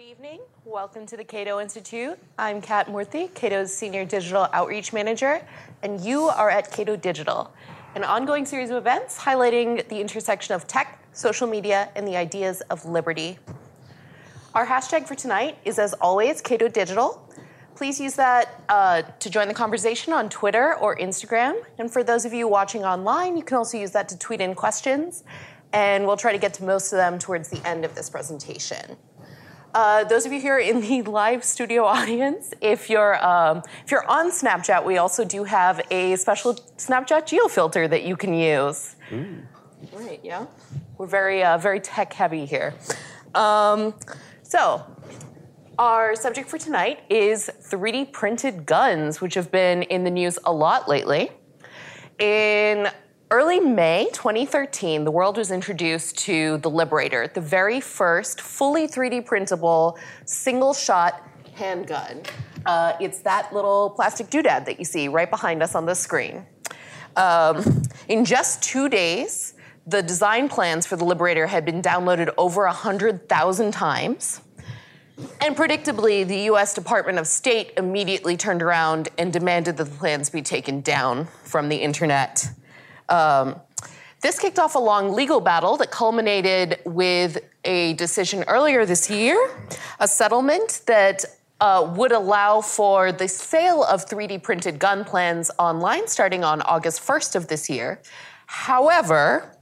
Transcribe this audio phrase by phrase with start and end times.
[0.00, 0.40] Good evening.
[0.64, 2.18] Welcome to the Cato Institute.
[2.38, 5.46] I'm Kat Murthy, Cato's Senior Digital Outreach Manager,
[5.82, 7.52] and you are at Cato Digital,
[7.94, 12.62] an ongoing series of events highlighting the intersection of tech, social media, and the ideas
[12.70, 13.38] of liberty.
[14.54, 17.28] Our hashtag for tonight is, as always, Cato Digital.
[17.74, 21.62] Please use that uh, to join the conversation on Twitter or Instagram.
[21.78, 24.54] And for those of you watching online, you can also use that to tweet in
[24.54, 25.24] questions,
[25.74, 28.96] and we'll try to get to most of them towards the end of this presentation.
[29.72, 34.08] Uh, those of you here in the live studio audience, if you're um, if you're
[34.10, 38.96] on Snapchat, we also do have a special Snapchat geo filter that you can use.
[39.12, 39.26] Ooh.
[39.92, 40.20] Right?
[40.22, 40.46] Yeah,
[40.98, 42.74] we're very uh, very tech heavy here.
[43.34, 43.94] Um,
[44.42, 44.84] so,
[45.78, 50.52] our subject for tonight is 3D printed guns, which have been in the news a
[50.52, 51.30] lot lately.
[52.18, 52.88] In
[53.30, 59.24] early May 2013, the world was introduced to the Liberator, the very first fully 3D
[59.24, 62.22] printable single shot handgun.
[62.66, 66.44] Uh, it's that little plastic doodad that you see right behind us on the screen.
[67.16, 69.54] Um, in just two days,
[69.86, 74.40] the design plans for the Liberator had been downloaded over 100,000 times.
[75.40, 80.30] And predictably, the US Department of State immediately turned around and demanded that the plans
[80.30, 82.48] be taken down from the internet.
[83.10, 83.60] Um,
[84.22, 89.50] this kicked off a long legal battle that culminated with a decision earlier this year,
[89.98, 91.24] a settlement that
[91.60, 97.00] uh, would allow for the sale of 3D printed gun plans online starting on August
[97.06, 98.00] 1st of this year.
[98.46, 99.54] However,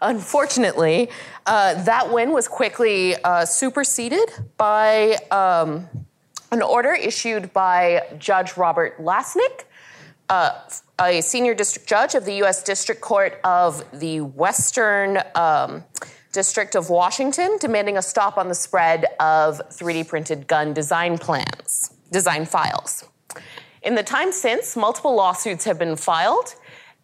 [0.00, 1.10] unfortunately,
[1.46, 5.88] uh, that win was quickly uh, superseded by um,
[6.50, 9.64] an order issued by Judge Robert Lasnik,
[10.32, 10.58] uh,
[10.98, 12.62] a senior district judge of the U.S.
[12.62, 15.84] District Court of the Western um,
[16.32, 21.92] District of Washington, demanding a stop on the spread of 3D printed gun design plans,
[22.10, 23.04] design files.
[23.82, 26.54] In the time since, multiple lawsuits have been filed,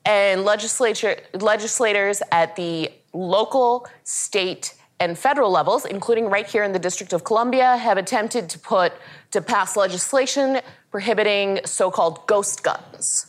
[0.07, 7.13] and legislators at the local, state, and federal levels, including right here in the District
[7.13, 8.95] of Columbia, have attempted to put
[9.33, 13.27] to pass legislation prohibiting so-called ghost guns.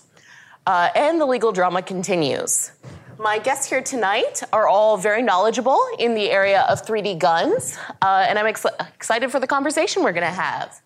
[0.65, 2.71] Uh, and the legal drama continues.
[3.17, 8.25] My guests here tonight are all very knowledgeable in the area of 3D guns, uh,
[8.27, 8.65] and I'm ex-
[8.95, 10.79] excited for the conversation we're going to have.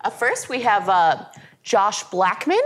[0.00, 1.26] Uh, first, we have uh,
[1.62, 2.62] Josh Blackman.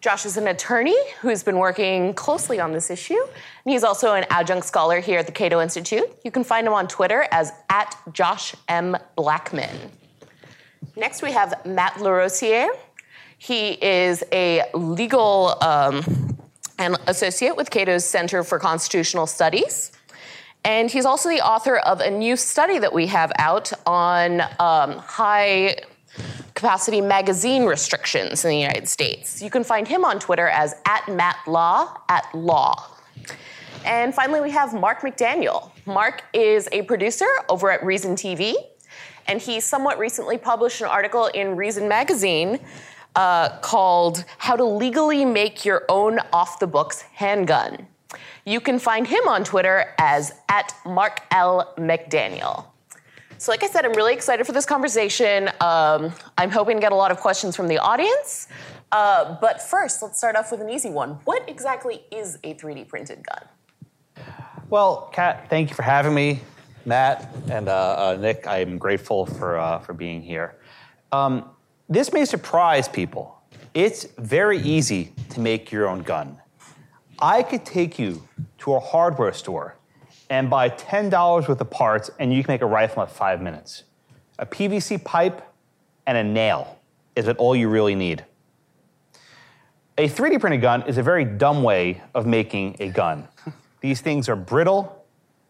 [0.00, 4.26] Josh is an attorney who's been working closely on this issue, and he's also an
[4.30, 6.08] adjunct scholar here at the Cato Institute.
[6.24, 8.96] You can find him on Twitter as at Josh M.
[9.16, 9.90] Blackman.
[10.96, 12.68] Next, we have Matt Larosiere.
[13.38, 16.36] He is a legal um,
[16.78, 19.92] and associate with Cato's Center for Constitutional Studies.
[20.64, 24.98] And he's also the author of a new study that we have out on um,
[24.98, 25.76] high
[26.54, 29.40] capacity magazine restrictions in the United States.
[29.40, 32.96] You can find him on Twitter as at Matt Law at Law.
[33.84, 35.70] And finally, we have Mark McDaniel.
[35.86, 38.54] Mark is a producer over at Reason TV,
[39.28, 42.58] and he somewhat recently published an article in Reason Magazine
[43.14, 47.86] uh, called How to Legally Make Your Own Off the Books Handgun.
[48.44, 51.74] You can find him on Twitter as at Mark L.
[51.76, 52.66] McDaniel.
[53.38, 55.48] So, like I said, I'm really excited for this conversation.
[55.60, 58.48] Um, I'm hoping to get a lot of questions from the audience.
[58.92, 61.18] Uh, but first, let's start off with an easy one.
[61.24, 64.24] What exactly is a 3D printed gun?
[64.70, 66.40] Well, Kat, thank you for having me.
[66.86, 70.54] Matt and uh, uh, Nick, I'm grateful for, uh, for being here.
[71.10, 71.50] Um,
[71.88, 73.40] this may surprise people.
[73.74, 76.38] It's very easy to make your own gun.
[77.18, 78.22] I could take you
[78.58, 79.76] to a hardware store
[80.30, 83.84] and buy $10 worth of parts, and you can make a rifle in five minutes.
[84.38, 85.42] A PVC pipe
[86.06, 86.78] and a nail
[87.16, 88.24] is all you really need.
[89.98, 93.26] A 3D printed gun is a very dumb way of making a gun.
[93.80, 95.04] These things are brittle,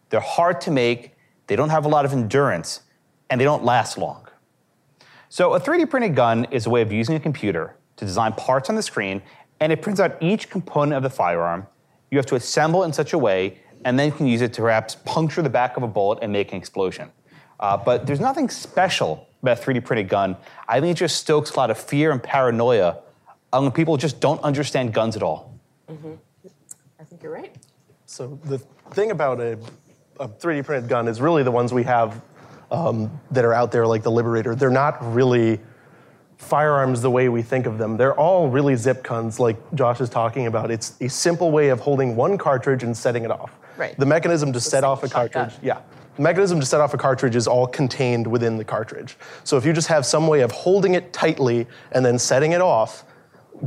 [0.09, 1.16] they're hard to make,
[1.47, 2.81] they don't have a lot of endurance,
[3.29, 4.27] and they don't last long.
[5.29, 8.69] So a 3D printed gun is a way of using a computer to design parts
[8.69, 9.21] on the screen,
[9.59, 11.67] and it prints out each component of the firearm.
[12.11, 14.53] You have to assemble it in such a way, and then you can use it
[14.53, 17.11] to perhaps puncture the back of a bullet and make an explosion.
[17.59, 20.37] Uh, but there's nothing special about a 3D printed gun.
[20.67, 22.99] I think it just stokes a lot of fear and paranoia
[23.51, 25.57] when people just don't understand guns at all.
[25.89, 26.13] Mm-hmm.
[26.99, 27.55] I think you're right.
[28.05, 28.59] So the
[28.91, 29.57] thing about a,
[30.19, 32.21] a 3D printed gun is really the ones we have
[32.71, 35.59] um, that are out there, like the Liberator, they're not really
[36.37, 37.97] firearms the way we think of them.
[37.97, 40.69] They're all really zip guns, like Josh is talking about.
[40.69, 43.57] It's a simple way of holding one cartridge and setting it off.
[43.75, 43.97] Right.
[43.97, 45.81] The mechanism to set off a cartridge, yeah,
[46.15, 49.17] the mechanism to set off a cartridge is all contained within the cartridge.
[49.43, 52.61] So if you just have some way of holding it tightly and then setting it
[52.61, 53.05] off,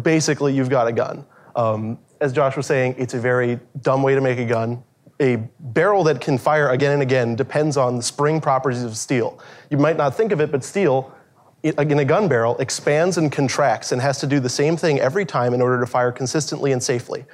[0.03, 1.25] basically you've got a gun.
[1.57, 4.83] Um, as Josh was saying, it's a very dumb way to make a gun.
[5.21, 9.39] A barrel that can fire again and again depends on the spring properties of steel.
[9.69, 11.15] You might not think of it, but steel
[11.63, 15.27] in a gun barrel expands and contracts and has to do the same thing every
[15.27, 17.27] time in order to fire consistently and safely.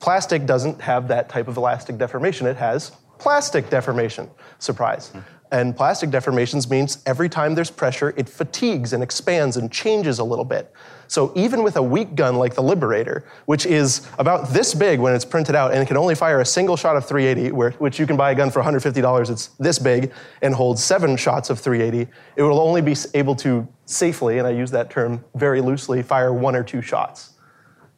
[0.00, 2.46] Plastic doesn't have that type of elastic deformation.
[2.46, 4.28] It has plastic deformation.
[4.58, 5.12] Surprise.
[5.50, 10.24] And plastic deformations means every time there's pressure, it fatigues and expands and changes a
[10.24, 10.72] little bit.
[11.06, 15.14] So even with a weak gun like the Liberator, which is about this big when
[15.14, 17.98] it's printed out and it can only fire a single shot of 380, where, which
[17.98, 20.12] you can buy a gun for $150, it's this big
[20.42, 24.50] and holds seven shots of 380, it will only be able to safely, and I
[24.50, 27.34] use that term very loosely, fire one or two shots.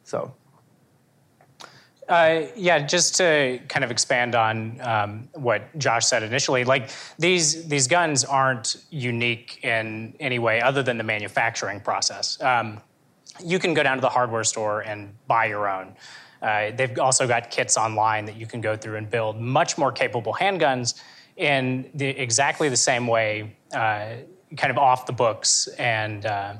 [0.05, 0.33] So
[2.11, 7.65] uh, yeah, just to kind of expand on um, what Josh said initially, like these
[7.69, 12.39] these guns aren't unique in any way other than the manufacturing process.
[12.41, 12.81] Um,
[13.41, 15.95] you can go down to the hardware store and buy your own.
[16.41, 19.91] Uh, they've also got kits online that you can go through and build much more
[19.91, 20.99] capable handguns
[21.37, 24.15] in the, exactly the same way, uh,
[24.57, 26.55] kind of off the books and uh,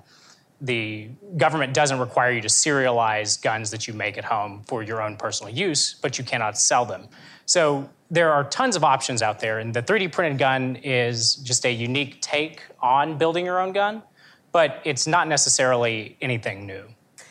[0.62, 5.02] the government doesn't require you to serialize guns that you make at home for your
[5.02, 7.08] own personal use, but you cannot sell them.
[7.46, 11.66] So there are tons of options out there, and the 3D printed gun is just
[11.66, 14.04] a unique take on building your own gun,
[14.52, 16.84] but it's not necessarily anything new.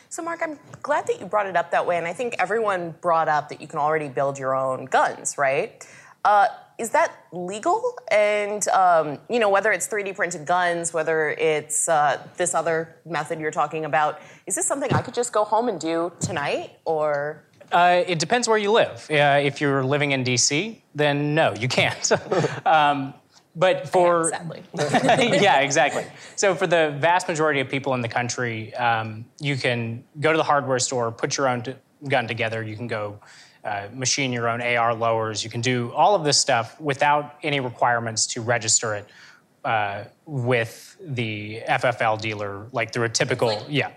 [0.09, 2.95] So, Mark, I'm glad that you brought it up that way, and I think everyone
[2.99, 5.87] brought up that you can already build your own guns, right?
[6.25, 6.47] Uh,
[6.81, 7.95] is that legal?
[8.09, 13.39] And um, you know, whether it's 3D printed guns, whether it's uh, this other method
[13.39, 17.43] you're talking about, is this something I could just go home and do tonight, or?
[17.71, 19.07] Uh, it depends where you live.
[19.09, 22.11] Uh, if you're living in DC, then no, you can't.
[22.65, 23.13] um,
[23.55, 24.63] but for exactly.
[25.39, 26.05] yeah, exactly.
[26.35, 30.37] So for the vast majority of people in the country, um, you can go to
[30.37, 31.63] the hardware store, put your own
[32.07, 32.63] gun together.
[32.63, 33.19] You can go
[33.63, 35.43] uh, machine your own AR lowers.
[35.43, 39.07] You can do all of this stuff without any requirements to register it
[39.63, 43.91] uh, with the FFL dealer, like through a typical, yeah.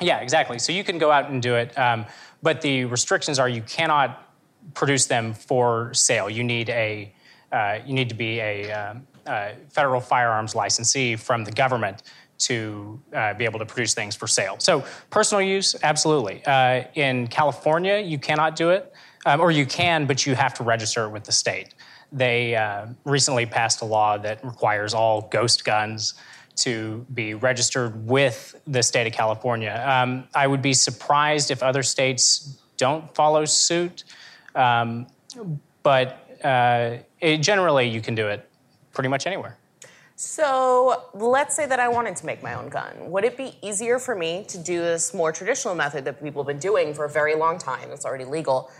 [0.00, 0.58] Yeah, exactly.
[0.58, 2.06] So you can go out and do it, um,
[2.42, 4.26] but the restrictions are you cannot
[4.74, 6.30] produce them for sale.
[6.30, 7.12] You need a
[7.52, 12.02] uh, you need to be a, um, a federal firearms licensee from the government
[12.40, 14.56] to uh, be able to produce things for sale.
[14.58, 16.44] So, personal use, absolutely.
[16.46, 18.92] Uh, in California, you cannot do it,
[19.26, 21.74] um, or you can, but you have to register it with the state.
[22.12, 26.14] They uh, recently passed a law that requires all ghost guns
[26.56, 29.82] to be registered with the state of California.
[29.86, 34.04] Um, I would be surprised if other states don't follow suit,
[34.54, 35.06] um,
[35.82, 38.48] but uh, it, generally, you can do it
[38.92, 39.59] pretty much anywhere.
[40.22, 43.10] So let's say that I wanted to make my own gun.
[43.10, 46.46] Would it be easier for me to do this more traditional method that people have
[46.46, 48.70] been doing for a very long time, it's already legal,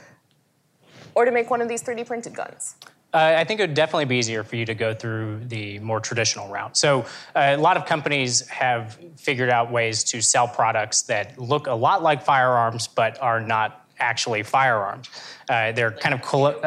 [1.15, 2.75] or to make one of these 3D printed guns?
[3.15, 5.99] Uh, I think it would definitely be easier for you to go through the more
[5.99, 6.77] traditional route.
[6.77, 11.69] So, uh, a lot of companies have figured out ways to sell products that look
[11.69, 15.09] a lot like firearms but are not actually firearms.
[15.49, 16.59] Uh, they're kind of collo-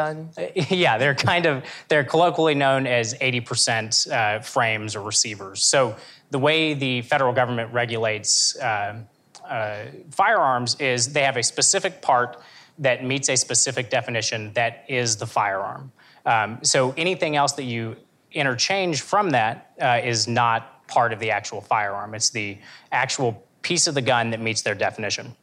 [0.70, 5.64] yeah, they're kind of they're colloquially known as 80% uh, frames or receivers.
[5.64, 5.96] So
[6.32, 9.00] the way the federal government regulates uh,
[9.48, 12.42] uh, firearms is they have a specific part
[12.80, 15.92] that meets a specific definition that is the firearm.
[16.26, 17.96] Um, so anything else that you
[18.32, 22.16] interchange from that uh, is not part of the actual firearm.
[22.16, 22.58] It's the
[22.92, 25.36] actual piece of the gun that meets their definition.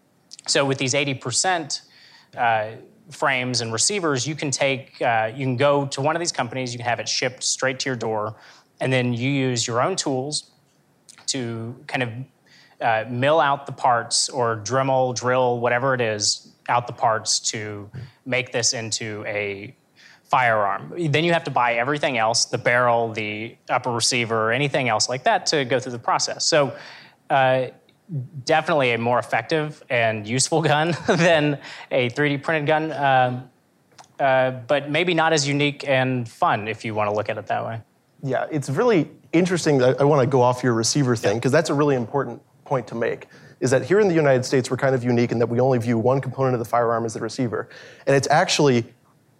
[0.47, 1.83] So with these 80%
[2.37, 2.71] uh,
[3.11, 6.73] frames and receivers, you can take, uh, you can go to one of these companies,
[6.73, 8.37] you can have it shipped straight to your door,
[8.81, 10.51] and then you use your own tools
[11.27, 12.11] to kind of
[12.81, 17.91] uh, mill out the parts or Dremel, drill, whatever it is, out the parts to
[18.25, 19.75] make this into a
[20.31, 20.95] firearm.
[20.97, 25.25] Then you have to buy everything else the barrel, the upper receiver, anything else like
[25.25, 26.47] that to go through the process.
[26.47, 26.75] So
[27.29, 27.67] uh,
[28.45, 31.59] definitely a more effective and useful gun than
[31.90, 33.50] a 3D printed gun, um,
[34.19, 37.47] uh, but maybe not as unique and fun if you want to look at it
[37.47, 37.81] that way.
[38.23, 39.83] Yeah, it's really interesting.
[39.83, 42.87] I, I want to go off your receiver thing because that's a really important point
[42.88, 43.26] to make.
[43.61, 45.79] Is that here in the United States we're kind of unique in that we only
[45.79, 47.69] view one component of the firearm as the receiver,
[48.07, 48.87] and it's actually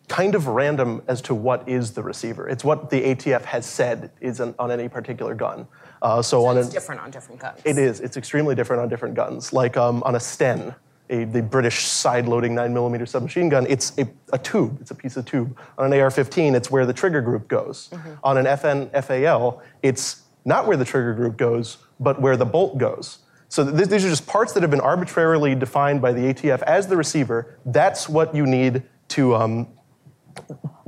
[0.09, 2.49] kind of random as to what is the receiver.
[2.49, 5.69] It's what the ATF has said is an, on any particular gun.
[6.03, 7.61] Uh, so, so on it's a, different on different guns.
[7.65, 8.01] It is.
[8.01, 9.53] It's extremely different on different guns.
[9.53, 10.75] Like um, on a Sten,
[11.11, 14.79] a, the British side-loading 9mm submachine gun, it's a, a, tube.
[14.81, 15.59] It's a piece of tube.
[15.77, 17.89] On an AR-15, it's where the trigger group goes.
[17.91, 18.13] Mm-hmm.
[18.25, 22.79] On an FN FAL, it's not where the trigger group goes, but where the bolt
[22.79, 23.19] goes.
[23.49, 26.87] So th- these are just parts that have been arbitrarily defined by the ATF as
[26.87, 27.59] the receiver.
[27.67, 29.69] That's what you need to, um,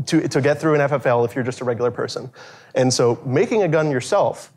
[0.06, 2.30] to, to get through an FFL if you're just a regular person.
[2.76, 4.52] And so making a gun yourself,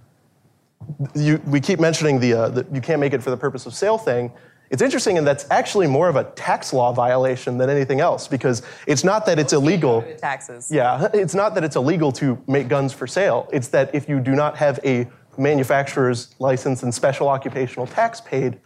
[1.15, 3.73] you, we keep mentioning the, uh, the you can't make it for the purpose of
[3.73, 4.31] sale thing.
[4.71, 8.63] It's interesting, and that's actually more of a tax law violation than anything else because
[8.87, 10.03] it's not that it's illegal.
[10.17, 10.71] Taxes.
[10.71, 13.47] Yeah, it's not that it's illegal to make guns for sale.
[13.53, 18.59] It's that if you do not have a manufacturer's license and special occupational tax paid,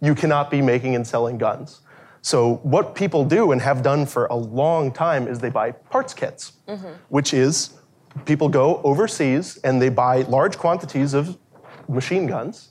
[0.00, 1.80] you cannot be making and selling guns.
[2.22, 6.12] So, what people do and have done for a long time is they buy parts
[6.12, 6.94] kits, mm-hmm.
[7.08, 7.74] which is
[8.24, 11.38] people go overseas and they buy large quantities of
[11.88, 12.70] machine guns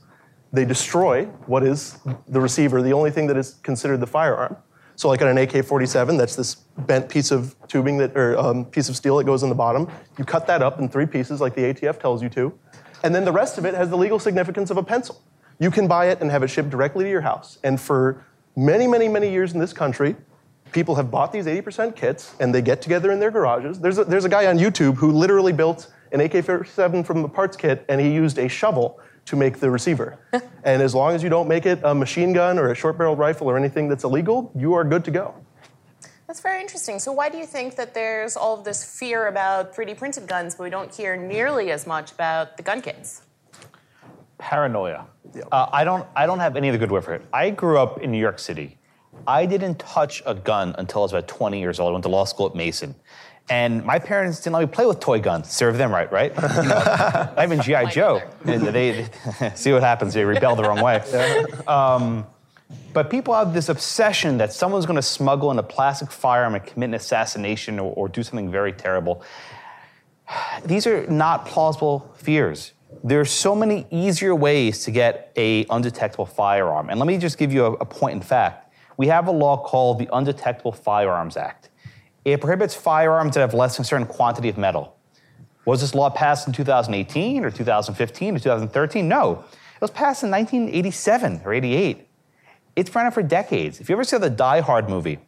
[0.56, 4.56] they destroy what is the receiver, the only thing that is considered the firearm.
[4.96, 8.88] So, like on an AK-47, that's this bent piece of tubing that, or um, piece
[8.88, 9.90] of steel that goes in the bottom.
[10.18, 12.58] You cut that up in three pieces, like the ATF tells you to,
[13.04, 15.22] and then the rest of it has the legal significance of a pencil.
[15.60, 17.60] You can buy it and have it shipped directly to your house.
[17.64, 20.16] And for many, many, many years in this country,
[20.72, 23.80] people have bought these 80% kits and they get together in their garages.
[23.80, 27.58] There's a, there's a guy on YouTube who literally built an AK-47 from a parts
[27.58, 30.18] kit and he used a shovel to make the receiver.
[30.64, 33.20] and as long as you don't make it a machine gun or a short barreled
[33.20, 35.34] rifle or anything that's illegal, you are good to go.
[36.28, 37.00] That's very interesting.
[37.00, 40.56] So, why do you think that there's all of this fear about 3D printed guns,
[40.56, 43.22] but we don't hear nearly as much about the gun kits?
[44.38, 45.06] Paranoia.
[45.52, 46.08] Uh, I don't.
[46.16, 47.24] I don't have any of the good word for it.
[47.32, 48.78] I grew up in New York City.
[49.28, 51.90] I didn't touch a gun until I was about 20 years old.
[51.90, 52.96] I went to law school at Mason.
[53.50, 55.52] And my parents didn't let me play with toy guns.
[55.52, 56.34] Serve them right, right?
[56.36, 58.22] You know, not even GI Joe.
[58.44, 59.06] And they,
[59.40, 60.14] they see what happens.
[60.16, 61.04] They rebel the wrong way.
[61.68, 62.26] Um,
[62.94, 66.66] but people have this obsession that someone's going to smuggle in a plastic firearm and
[66.66, 69.24] commit an assassination or, or do something very terrible.
[70.66, 72.74] These are not plausible fears.
[73.04, 76.90] There are so many easier ways to get a undetectable firearm.
[76.90, 78.74] And let me just give you a, a point in fact.
[78.98, 81.70] We have a law called the Undetectable Firearms Act.
[82.26, 84.98] It prohibits firearms that have less than a certain quantity of metal.
[85.66, 89.08] Was this law passed in 2018 or 2015 or 2013?
[89.08, 89.44] No.
[89.76, 92.08] It was passed in 1987 or 88.
[92.76, 93.80] It's been around for decades.
[93.80, 95.20] If you ever see the Die Hard movie,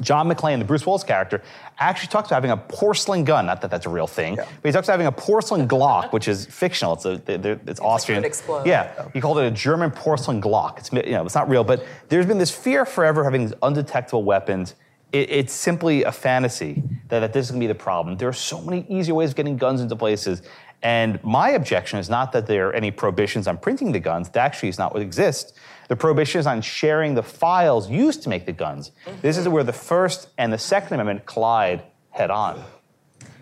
[0.00, 1.42] John McClane, the Bruce Willis character,
[1.78, 3.46] actually talks about having a porcelain gun.
[3.46, 4.44] Not that that's a real thing, yeah.
[4.62, 6.94] but he talks about having a porcelain Glock, which is fictional.
[6.94, 8.24] It's, a, it's, it's Austrian.
[8.24, 8.66] explode.
[8.66, 10.78] Yeah, he called it a German porcelain Glock.
[10.78, 13.54] It's you know it's not real, but there's been this fear forever of having these
[13.60, 14.76] undetectable weapons
[15.12, 18.16] it, it's simply a fantasy that, that this is going to be the problem.
[18.16, 20.42] There are so many easier ways of getting guns into places.
[20.82, 24.28] And my objection is not that there are any prohibitions on printing the guns.
[24.30, 25.52] That actually is not what exists.
[25.88, 28.92] The prohibition is on sharing the files used to make the guns.
[29.06, 29.20] Mm-hmm.
[29.22, 32.62] This is where the First and the Second Amendment collide head on.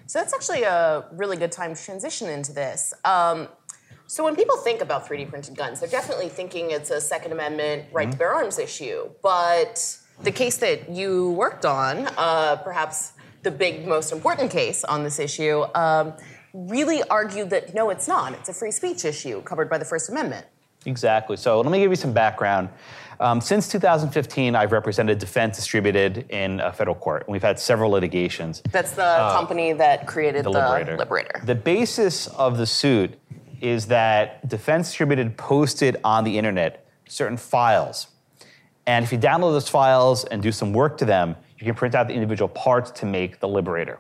[0.07, 2.95] So that's actually a really good time to transition into this.
[3.05, 3.49] Um,
[4.07, 7.87] so when people think about 3D printed guns, they're definitely thinking it's a Second Amendment
[7.93, 8.13] right mm-hmm.
[8.13, 9.11] to bear arms issue.
[9.21, 15.05] But the case that you worked on, uh, perhaps the big, most important case on
[15.05, 16.15] this issue, um,
[16.53, 18.33] really argued that no, it's not.
[18.33, 20.47] It's a free speech issue covered by the First Amendment.
[20.87, 21.37] Exactly.
[21.37, 22.69] So let me give you some background.
[23.19, 27.91] Um, since 2015, I've represented Defense Distributed in a federal court, and we've had several
[27.91, 28.63] litigations.
[28.71, 30.99] That's the uh, company that created the, the Liberator.
[30.99, 31.41] Liberator.
[31.45, 33.19] The basis of the suit
[33.61, 38.09] is that Defense Distributed posted on the internet certain files
[38.87, 41.95] and if you download those files and do some work to them, you can print
[41.95, 43.99] out the individual parts to make the Liberator.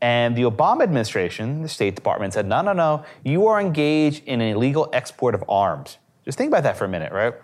[0.00, 4.40] And the Obama administration, the State Department, said, no, no, no, you are engaged in
[4.40, 5.98] an illegal export of arms.
[6.24, 7.34] Just think about that for a minute, right?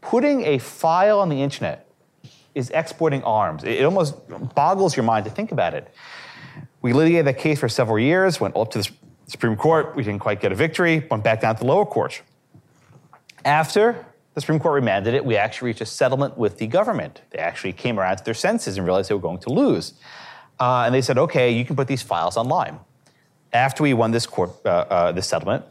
[0.00, 1.88] Putting a file on the internet
[2.54, 3.64] is exporting arms.
[3.64, 4.16] It almost
[4.54, 5.92] boggles your mind to think about it.
[6.82, 8.90] We litigated that case for several years, went up to the
[9.26, 12.20] Supreme Court, we didn't quite get a victory, went back down to the lower courts.
[13.44, 15.24] After the Supreme Court remanded it.
[15.24, 17.20] We actually reached a settlement with the government.
[17.30, 19.94] They actually came around to their senses and realized they were going to lose.
[20.58, 22.78] Uh, and they said, okay, you can put these files online.
[23.52, 25.64] After we won this, court, uh, uh, this settlement,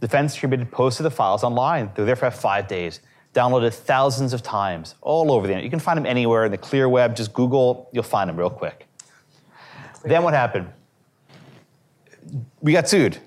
[0.00, 1.90] Defense Distributed posted the files online.
[1.94, 3.00] They were there for five days,
[3.34, 5.64] downloaded thousands of times all over the internet.
[5.64, 7.16] You can find them anywhere in the clear web.
[7.16, 8.86] Just Google, you'll find them real quick.
[10.04, 10.68] Then what happened?
[12.60, 13.18] We got sued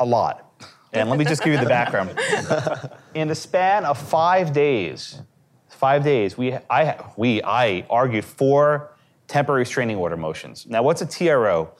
[0.00, 0.48] a lot.
[0.92, 2.18] And let me just give you the background.
[3.14, 5.20] In the span of five days,
[5.68, 8.92] five days, we, I, we, I argued four
[9.28, 10.66] temporary restraining order motions.
[10.66, 11.70] Now, what's a TRO?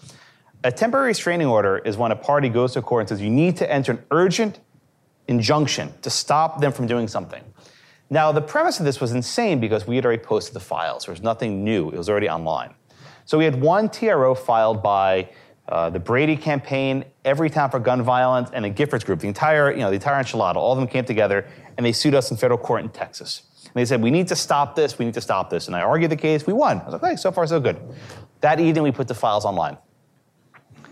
[0.64, 3.56] A temporary restraining order is when a party goes to court and says you need
[3.56, 4.60] to enter an urgent
[5.26, 7.42] injunction to stop them from doing something.
[8.10, 11.06] Now, the premise of this was insane because we had already posted the files.
[11.06, 12.74] There was nothing new, it was already online.
[13.24, 15.30] So we had one TRO filed by
[15.68, 19.20] uh, the Brady campaign, Everytown for Gun Violence, and the Giffords Group.
[19.20, 22.14] The entire, you know, the entire enchilada, all of them came together and they sued
[22.14, 23.42] us in federal court in Texas.
[23.64, 25.68] And they said, we need to stop this, we need to stop this.
[25.68, 26.80] And I argued the case, we won.
[26.80, 27.80] I was like, hey, so far so good.
[28.40, 29.78] That evening, we put the files online.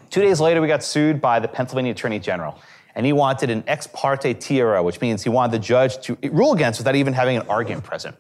[0.09, 2.59] Two days later, we got sued by the Pennsylvania Attorney General.
[2.95, 6.53] And he wanted an ex parte TRO, which means he wanted the judge to rule
[6.53, 8.17] against without even having an argument present.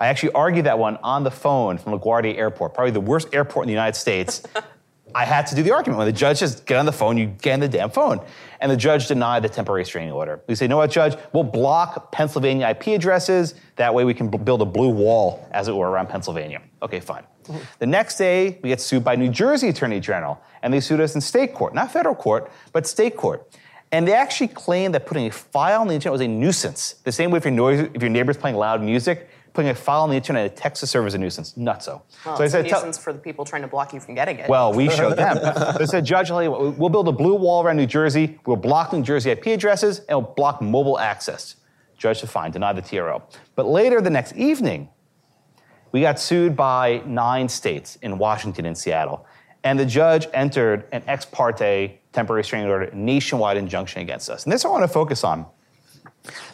[0.00, 3.64] I actually argued that one on the phone from LaGuardia Airport, probably the worst airport
[3.64, 4.42] in the United States.
[5.14, 5.98] I had to do the argument.
[5.98, 8.20] When the judge says, get on the phone, you get on the damn phone.
[8.60, 10.42] And the judge denied the temporary restraining order.
[10.48, 11.16] We say, you know what, judge?
[11.32, 13.54] We'll block Pennsylvania IP addresses.
[13.76, 16.62] That way we can b- build a blue wall, as it were, around Pennsylvania.
[16.82, 17.24] Okay, fine.
[17.44, 17.58] Mm-hmm.
[17.78, 20.40] The next day, we get sued by New Jersey Attorney General.
[20.62, 23.48] And they sued us in state court, not federal court, but state court.
[23.92, 26.96] And they actually claimed that putting a file on the internet was a nuisance.
[27.04, 30.02] The same way if your, noise, if your neighbor's playing loud music, putting a file
[30.02, 31.54] on the internet in Texas serve as a nuisance.
[31.54, 32.02] Nutso.
[32.26, 34.38] Well, so I said, a nuisance for the people trying to block you from getting
[34.38, 34.48] it.
[34.48, 35.38] Well, we showed them.
[35.78, 38.38] they said, Judge, we'll build a blue wall around New Jersey.
[38.44, 41.56] We'll block New Jersey IP addresses and we'll block mobile access.
[41.96, 43.22] Judge said, fine, deny the TRO.
[43.54, 44.88] But later the next evening,
[45.92, 49.24] we got sued by nine states in Washington and Seattle.
[49.62, 54.44] And the judge entered an ex parte temporary restraining order nationwide injunction against us.
[54.44, 55.46] And this I want to focus on.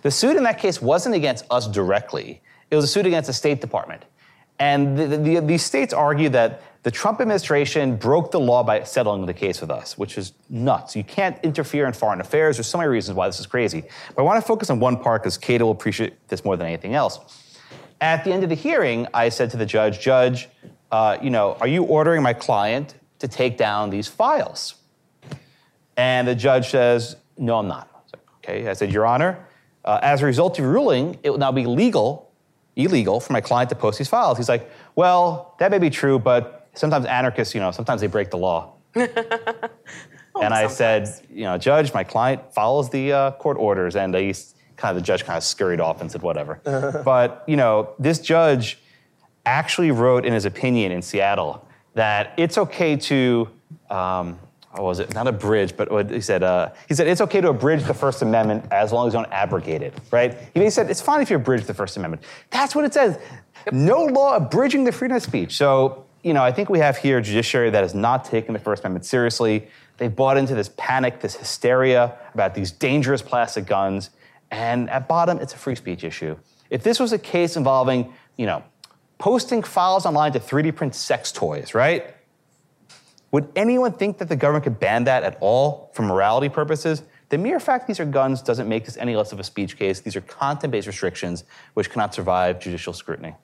[0.02, 2.42] The suit in that case wasn't against us directly.
[2.71, 4.05] It was a suit against the State Department.
[4.59, 9.27] And the, the, these states argue that the Trump administration broke the law by settling
[9.27, 10.97] the case with us, which is nuts.
[10.97, 12.57] You can't interfere in foreign affairs.
[12.57, 13.83] There's so many reasons why this is crazy.
[14.15, 16.67] But I want to focus on one part because Cato will appreciate this more than
[16.67, 17.19] anything else.
[18.00, 20.49] At the end of the hearing, I said to the judge, Judge,
[20.91, 24.75] uh, you know, are you ordering my client to take down these files?
[25.97, 27.89] And the judge says, No, I'm not.
[28.15, 28.69] I okay.
[28.69, 29.47] I said, Your Honor,
[29.85, 32.30] uh, as a result of your ruling, it will now be legal
[32.85, 34.39] illegal for my client to post these files.
[34.39, 38.31] He's like, well, that may be true, but sometimes anarchists, you know, sometimes they break
[38.31, 38.75] the law.
[38.97, 39.07] oh,
[40.43, 40.75] and I sometimes.
[41.17, 44.35] said, you know, judge, my client follows the uh, court orders, and he
[44.77, 46.61] kind of the judge kind of scurried off and said whatever.
[47.05, 48.79] but you know, this judge
[49.47, 53.49] actually wrote in his opinion in Seattle that it's okay to.
[53.88, 54.38] Um,
[54.72, 55.12] what was it?
[55.14, 56.42] Not abridge, but what he said.
[56.42, 59.33] Uh, he said it's okay to abridge the First Amendment as long as you don't
[59.33, 60.37] abrogate it, right?
[60.54, 62.22] He said it's fine if you abridge the First Amendment.
[62.50, 63.18] That's what it says.
[63.72, 65.56] No law abridging the freedom of speech.
[65.56, 68.59] So you know, I think we have here a judiciary that has not taken the
[68.59, 69.68] First Amendment seriously.
[69.96, 74.11] They've bought into this panic, this hysteria about these dangerous plastic guns,
[74.50, 76.37] and at bottom, it's a free speech issue.
[76.68, 78.62] If this was a case involving, you know,
[79.18, 82.14] posting files online to 3D print sex toys, right?
[83.33, 87.03] Would anyone think that the government could ban that at all for morality purposes?
[87.29, 90.01] The mere fact these are guns doesn't make this any less of a speech case.
[90.01, 93.35] These are content based restrictions which cannot survive judicial scrutiny.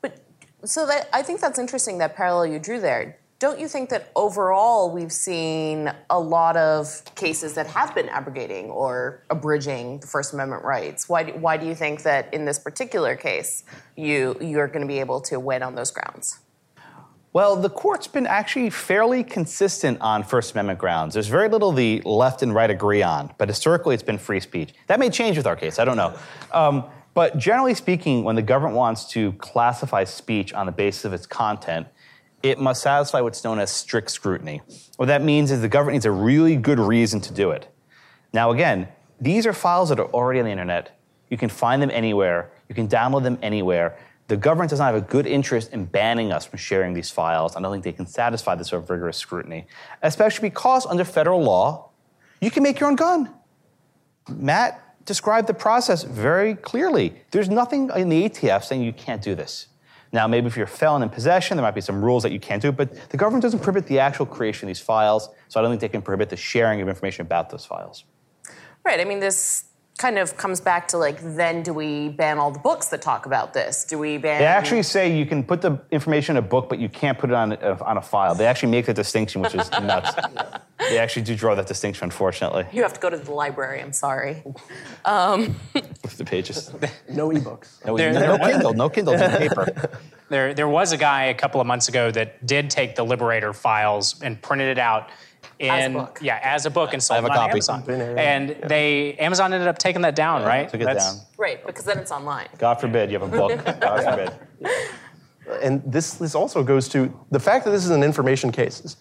[0.00, 0.18] But
[0.64, 3.18] so that, I think that's interesting that parallel you drew there.
[3.40, 8.70] Don't you think that overall we've seen a lot of cases that have been abrogating
[8.70, 11.08] or abridging the First Amendment rights?
[11.08, 13.64] Why do, why do you think that in this particular case
[13.96, 16.40] you you're going to be able to win on those grounds?
[17.32, 21.14] Well, the court's been actually fairly consistent on First Amendment grounds.
[21.14, 24.74] There's very little the left and right agree on, but historically it's been free speech.
[24.88, 26.18] That may change with our case, I don't know.
[26.52, 31.12] Um, but generally speaking, when the government wants to classify speech on the basis of
[31.12, 31.86] its content,
[32.42, 34.60] it must satisfy what's known as strict scrutiny.
[34.96, 37.68] What that means is the government needs a really good reason to do it.
[38.32, 38.88] Now, again,
[39.20, 40.98] these are files that are already on the internet.
[41.28, 43.96] You can find them anywhere, you can download them anywhere
[44.30, 47.56] the government does not have a good interest in banning us from sharing these files.
[47.56, 49.66] I don't think they can satisfy this sort of rigorous scrutiny,
[50.02, 51.90] especially because under federal law,
[52.40, 53.34] you can make your own gun.
[54.28, 57.12] Matt described the process very clearly.
[57.32, 59.66] There's nothing in the ATF saying you can't do this.
[60.12, 62.38] Now, maybe if you're a felon in possession, there might be some rules that you
[62.38, 65.62] can't do, but the government doesn't prohibit the actual creation of these files, so I
[65.62, 68.04] don't think they can prohibit the sharing of information about those files.
[68.84, 69.00] Right.
[69.00, 69.64] I mean, this
[70.00, 73.26] kind of comes back to like then do we ban all the books that talk
[73.26, 73.84] about this?
[73.84, 76.78] Do we ban they actually say you can put the information in a book but
[76.78, 78.34] you can't put it on a, on a file.
[78.34, 80.10] They actually make the distinction which is nuts.
[80.78, 82.64] They actually do draw that distinction unfortunately.
[82.72, 84.42] You have to go to the library i'm sorry.
[85.04, 86.72] Um, with the pages.
[87.10, 87.84] No ebooks.
[87.84, 89.90] No, there, no, no kindle no kindle no paper.
[90.30, 93.52] There, there was a guy a couple of months ago that did take the liberator
[93.52, 95.10] files and printed it out
[95.60, 97.52] in yeah as a book and sold it on copy.
[97.52, 97.84] Amazon.
[97.90, 98.66] And yeah.
[98.66, 100.68] they Amazon ended up taking that down, yeah, right?
[100.68, 101.26] Took it That's, down.
[101.36, 102.48] Right, because then it's online.
[102.58, 103.64] God forbid you have a book.
[103.80, 104.90] God forbid.
[105.62, 108.96] And this this also goes to the fact that this is an information case.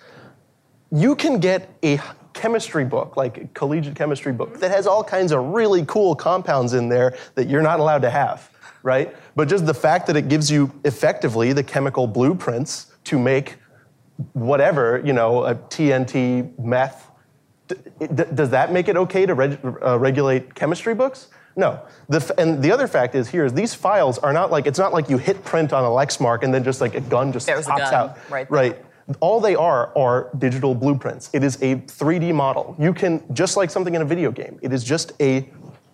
[0.91, 2.00] You can get a
[2.34, 6.74] chemistry book, like a collegiate chemistry book, that has all kinds of really cool compounds
[6.74, 8.50] in there that you're not allowed to have,
[8.82, 9.15] right?
[9.36, 13.58] But just the fact that it gives you effectively the chemical blueprints to make
[14.34, 17.10] whatever, you know, a TNT meth,
[17.67, 17.75] d-
[18.13, 21.27] d- does that make it okay to reg- uh, regulate chemistry books?
[21.55, 21.82] No.
[22.10, 24.79] The f- and the other fact is here is these files are not like it's
[24.79, 27.47] not like you hit print on a Lexmark and then just like a gun just
[27.47, 28.17] There's a pops gun out.
[28.29, 28.58] right there.
[28.60, 28.86] Right.
[29.21, 31.29] All they are are digital blueprints.
[31.34, 32.75] It is a 3D model.
[32.77, 34.60] You can just like something in a video game.
[34.62, 35.49] It is just a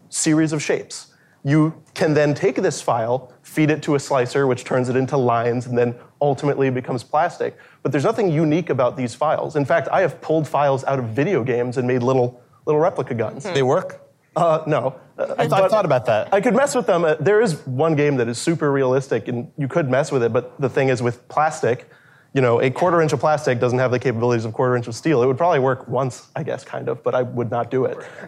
[0.09, 1.13] series of shapes.
[1.43, 5.15] You can then take this file, feed it to a slicer, which turns it into
[5.15, 7.57] lines, and then ultimately it becomes plastic.
[7.83, 9.55] But there's nothing unique about these files.
[9.55, 13.13] In fact, I have pulled files out of video games and made little little replica
[13.13, 13.43] guns.
[13.43, 14.01] They work?
[14.35, 14.95] Uh, no.
[15.17, 16.33] I thought, I thought about that.
[16.33, 17.05] I could mess with them.
[17.05, 20.33] Uh, there is one game that is super realistic, and you could mess with it.
[20.33, 21.87] But the thing is, with plastic,
[22.33, 24.95] you know, a quarter inch of plastic doesn't have the capabilities of quarter inch of
[24.95, 25.23] steel.
[25.23, 27.97] It would probably work once, I guess, kind of, but I would not do it.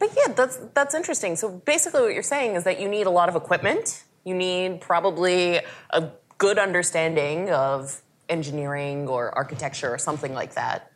[0.00, 1.36] But yeah, that's that's interesting.
[1.36, 4.02] So basically, what you're saying is that you need a lot of equipment.
[4.24, 5.60] You need probably
[5.90, 6.08] a
[6.38, 10.90] good understanding of engineering or architecture or something like that,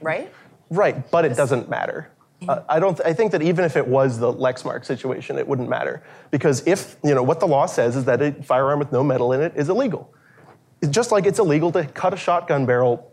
[0.00, 0.32] right?
[0.70, 2.10] Right, but it doesn't matter.
[2.48, 3.00] Uh, I don't.
[3.04, 6.96] I think that even if it was the Lexmark situation, it wouldn't matter because if
[7.02, 9.52] you know what the law says is that a firearm with no metal in it
[9.56, 10.12] is illegal.
[10.82, 13.10] It's just like it's illegal to cut a shotgun barrel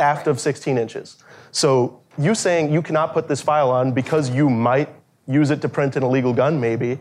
[0.00, 1.22] aft of 16 inches.
[1.52, 4.88] So you saying you cannot put this file on because you might
[5.28, 6.98] use it to print an illegal gun, maybe.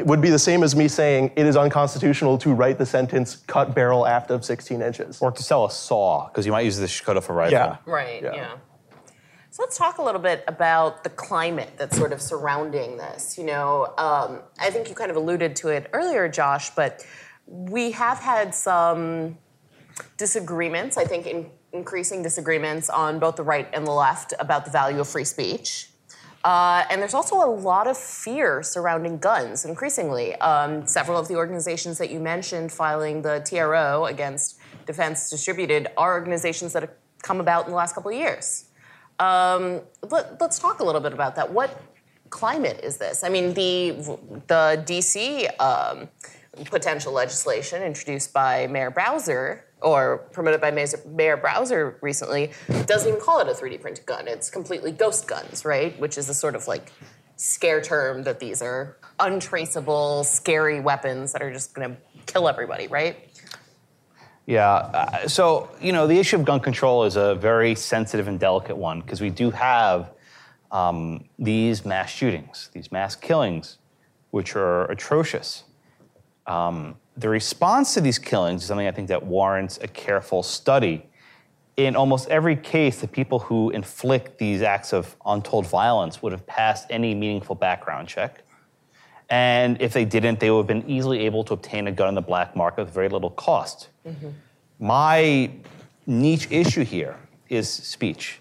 [0.00, 3.36] It would be the same as me saying it is unconstitutional to write the sentence
[3.46, 6.78] "cut barrel aft of 16 inches." Or to sell a saw, because you might use
[6.78, 7.52] this to cut off a rifle.
[7.52, 7.76] Yeah.
[7.84, 8.22] Right.
[8.22, 8.34] Yeah.
[8.34, 8.54] Yeah.
[9.50, 13.36] So let's talk a little bit about the climate that's sort of surrounding this.
[13.36, 17.04] You know, um, I think you kind of alluded to it earlier, Josh, but
[17.46, 19.36] we have had some
[20.16, 20.96] disagreements.
[20.96, 25.00] I think in, increasing disagreements on both the right and the left about the value
[25.00, 25.89] of free speech.
[26.42, 30.34] Uh, and there's also a lot of fear surrounding guns, increasingly.
[30.36, 36.14] Um, several of the organizations that you mentioned filing the TRO against Defense Distributed are
[36.14, 38.64] organizations that have come about in the last couple of years.
[39.18, 41.52] Um, let, us talk a little bit about that.
[41.52, 41.78] What
[42.30, 43.22] climate is this?
[43.22, 43.90] I mean, the
[44.46, 46.08] the DC um,
[46.64, 52.50] potential legislation introduced by Mayor Bowser or promoted by Mayor Bowser recently
[52.86, 54.28] doesn't even call it a 3D printed gun.
[54.28, 55.98] It's completely ghost guns, right?
[55.98, 56.92] Which is a sort of like
[57.36, 62.86] scare term that these are untraceable, scary weapons that are just going to kill everybody,
[62.86, 63.28] right?
[64.46, 64.68] Yeah.
[64.68, 68.76] Uh, so, you know, the issue of gun control is a very sensitive and delicate
[68.76, 70.10] one because we do have
[70.72, 73.78] um, these mass shootings, these mass killings,
[74.30, 75.64] which are atrocious.
[76.46, 81.06] Um, the response to these killings is something I think that warrants a careful study.
[81.76, 86.46] In almost every case, the people who inflict these acts of untold violence would have
[86.46, 88.42] passed any meaningful background check.
[89.28, 92.14] And if they didn't, they would have been easily able to obtain a gun in
[92.14, 93.88] the black market with very little cost.
[94.78, 95.50] My
[96.06, 97.16] niche issue here
[97.50, 98.40] is speech.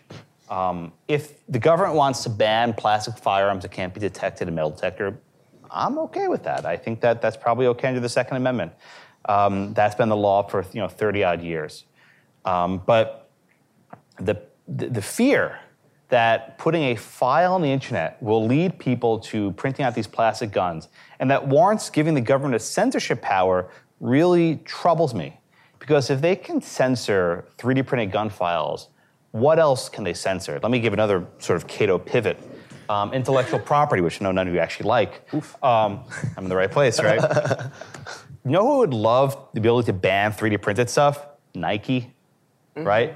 [0.49, 4.71] Um, if the government wants to ban plastic firearms that can't be detected in metal
[4.71, 5.19] detector,
[5.71, 6.65] I'm okay with that.
[6.65, 8.73] I think that that's probably okay under the Second Amendment.
[9.25, 11.85] Um, that's been the law for you know 30 odd years.
[12.45, 13.29] Um, but
[14.17, 15.59] the, the the fear
[16.09, 20.51] that putting a file on the internet will lead people to printing out these plastic
[20.51, 20.87] guns,
[21.19, 25.39] and that warrants giving the government a censorship power really troubles me.
[25.77, 28.89] Because if they can censor 3D printed gun files,
[29.31, 30.59] what else can they censor?
[30.61, 32.37] Let me give another sort of Cato pivot.
[32.89, 35.31] Um, intellectual property, which I know none of you actually like.
[35.63, 36.03] Um,
[36.35, 37.21] I'm in the right place, right?
[38.45, 41.25] you know who would love the ability to ban 3D printed stuff?
[41.53, 42.11] Nike,
[42.75, 43.15] right?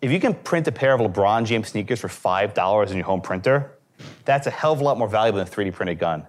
[0.00, 3.20] If you can print a pair of LeBron James sneakers for $5 in your home
[3.20, 3.78] printer,
[4.24, 6.26] that's a hell of a lot more valuable than a 3D printed gun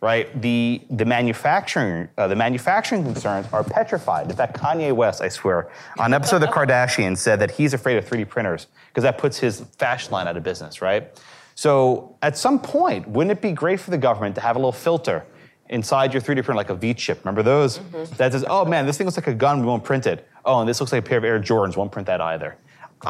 [0.00, 0.40] right?
[0.40, 4.30] The the manufacturing uh, the manufacturing concerns are petrified.
[4.30, 7.74] In fact, Kanye West, I swear, on an episode of The Kardashians, said that he's
[7.74, 11.20] afraid of 3D printers because that puts his fashion line out of business, right?
[11.60, 14.72] So at some point, wouldn't it be great for the government to have a little
[14.72, 15.26] filter
[15.68, 17.22] inside your 3D printer, like a V chip?
[17.22, 17.80] Remember those?
[18.16, 20.26] That says, oh man, this thing looks like a gun, we won't print it.
[20.46, 22.56] Oh, and this looks like a pair of Air Jordans, won't print that either.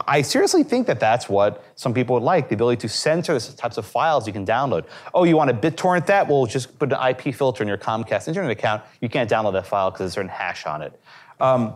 [0.09, 3.53] I seriously think that that's what some people would like the ability to censor the
[3.53, 4.87] types of files you can download.
[5.15, 6.27] Oh, you want to BitTorrent that?
[6.27, 8.83] Well, just put an IP filter in your Comcast internet account.
[9.01, 11.01] You can't download that file because there's a certain hash on it.
[11.39, 11.75] Um,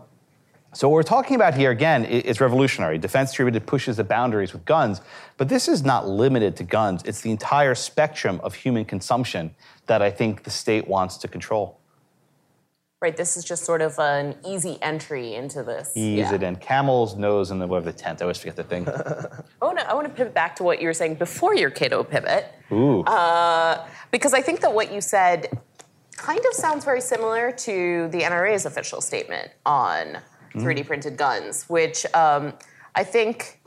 [0.74, 2.98] so, what we're talking about here, again, is revolutionary.
[2.98, 5.00] Defense Distributed pushes the boundaries with guns,
[5.36, 7.02] but this is not limited to guns.
[7.04, 9.54] It's the entire spectrum of human consumption
[9.86, 11.78] that I think the state wants to control.
[13.02, 15.92] right, this is just sort of an easy entry into this.
[15.94, 16.34] Ease Yeah.
[16.36, 16.56] it in.
[16.56, 18.22] Camel's nose in the web of the tent.
[18.22, 18.86] I always forget the thing.
[19.60, 21.54] Oh, I want to I want to pivot back to what you were saying before
[21.54, 23.00] your Cato pivot, Ooh.
[23.02, 25.48] Uh, because I think that what you said
[26.16, 30.18] kind of sounds very similar to the NRA's official statement on
[30.54, 32.54] 3D printed guns, which um,
[32.94, 33.60] I think.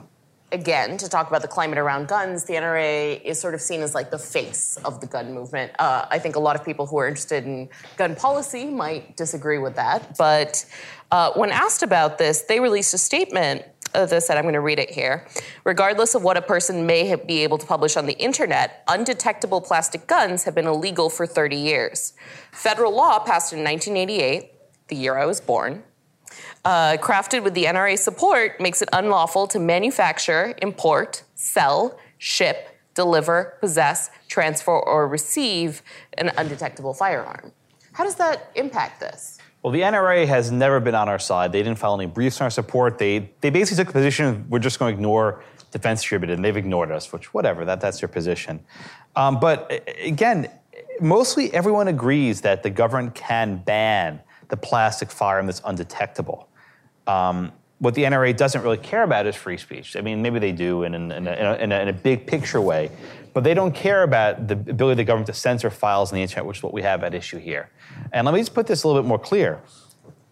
[0.53, 3.93] Again, to talk about the climate around guns, the NRA is sort of seen as
[3.93, 5.73] like the face of the gun movement.
[5.77, 9.57] Uh, I think a lot of people who are interested in gun policy might disagree
[9.57, 10.17] with that.
[10.17, 10.65] But
[11.11, 14.61] uh, when asked about this, they released a statement as I said, I'm going to
[14.61, 15.27] read it here.
[15.63, 20.07] Regardless of what a person may be able to publish on the internet, undetectable plastic
[20.07, 22.13] guns have been illegal for 30 years.
[22.51, 24.51] Federal law passed in 1988,
[24.87, 25.83] the year I was born,
[26.67, 33.57] uh, crafted with the NRA support, makes it unlawful to manufacture, import, sell, ship, deliver,
[33.61, 35.81] possess, transfer, or receive
[36.17, 37.53] an undetectable firearm.
[37.93, 39.37] How does that impact this?
[39.63, 41.53] Well, the NRA has never been on our side.
[41.53, 42.97] They didn't file any briefs on our support.
[42.97, 46.57] They they basically took the position we're just going to ignore defense distributed, and they've
[46.57, 47.13] ignored us.
[47.13, 48.59] Which whatever, that that's their position.
[49.15, 50.51] Um, but again,
[50.99, 56.49] mostly everyone agrees that the government can ban the plastic firearm that's undetectable.
[57.07, 59.95] Um, what the NRA doesn't really care about is free speech.
[59.95, 62.89] I mean, maybe they do in, in, in, a, in, a, a big picture way,
[63.33, 66.21] but they don't care about the ability of the government to censor files on the
[66.23, 67.69] internet, which is what we have at issue here.
[68.11, 69.61] And let me just put this a little bit more clear.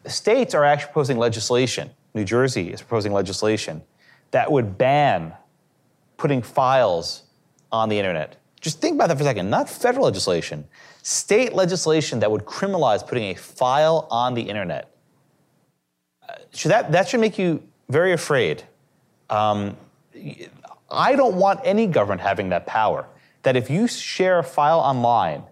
[0.08, 1.92] States are actually proposing legislation.
[2.16, 3.84] New Jersey is proposing legislation
[4.32, 5.34] that would ban
[6.18, 7.24] putting files
[7.72, 8.38] on the internet.
[8.60, 9.50] Just think about that for a second.
[9.50, 10.66] Not federal legislation,
[11.04, 14.95] state legislation that would criminalize putting a file on the internet.
[16.54, 18.64] Should that, that should make you very afraid.
[19.30, 19.78] Um,
[20.90, 23.08] I don't want any government having that power.
[23.44, 25.44] That if you share a file online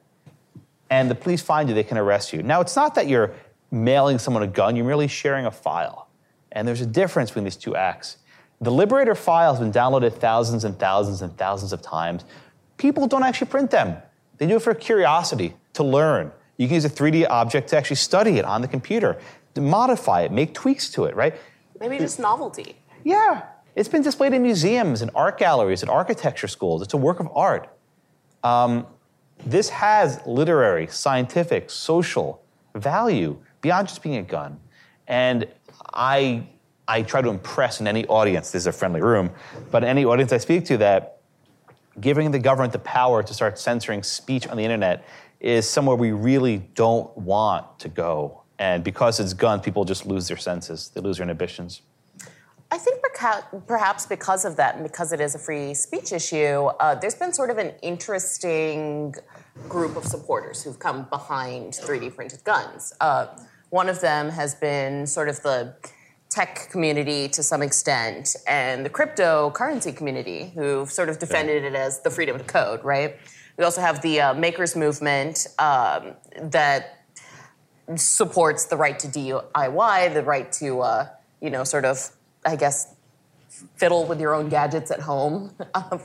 [0.89, 2.43] and the police find you, they can arrest you.
[2.43, 3.33] Now, it's not that you're
[3.71, 6.07] mailing someone a gun, you're merely sharing a file.
[6.51, 8.17] And there's a difference between these two acts.
[8.61, 12.23] The Liberator file has been downloaded thousands and thousands and thousands of times.
[12.77, 13.97] People don't actually print them,
[14.37, 16.31] they do it for curiosity, to learn.
[16.57, 19.19] You can use a 3D object to actually study it on the computer,
[19.61, 21.35] modify it, make tweaks to it, right?
[21.79, 22.77] Maybe just novelty.
[23.03, 23.43] Yeah,
[23.75, 26.81] it's been displayed in museums and art galleries and architecture schools.
[26.81, 27.69] It's a work of art.
[28.43, 28.85] Um,
[29.45, 32.41] this has literary, scientific, social
[32.75, 34.59] value beyond just being a gun.
[35.07, 35.47] And
[35.93, 36.47] I,
[36.87, 39.31] I try to impress in any audience, this is a friendly room,
[39.71, 41.21] but any audience I speak to that
[41.99, 45.05] giving the government the power to start censoring speech on the internet
[45.39, 48.42] is somewhere we really don't want to go.
[48.59, 51.81] And because it's guns, people just lose their senses, they lose their inhibitions.
[52.71, 53.03] I think
[53.67, 57.31] perhaps because of that, and because it is a free speech issue, uh, there's been
[57.31, 59.13] sort of an interesting
[59.69, 62.93] group of supporters who've come behind 3D printed guns.
[62.99, 63.27] Uh,
[63.69, 65.75] one of them has been sort of the
[66.29, 72.01] tech community to some extent, and the cryptocurrency community who've sort of defended it as
[72.01, 73.17] the freedom to code, right?
[73.57, 77.02] We also have the uh, makers movement um, that
[77.95, 81.07] supports the right to DIY, the right to, uh,
[81.41, 82.11] you know, sort of,
[82.45, 82.93] I guess,
[83.75, 85.51] fiddle with your own gadgets at home.
[85.75, 85.99] Um,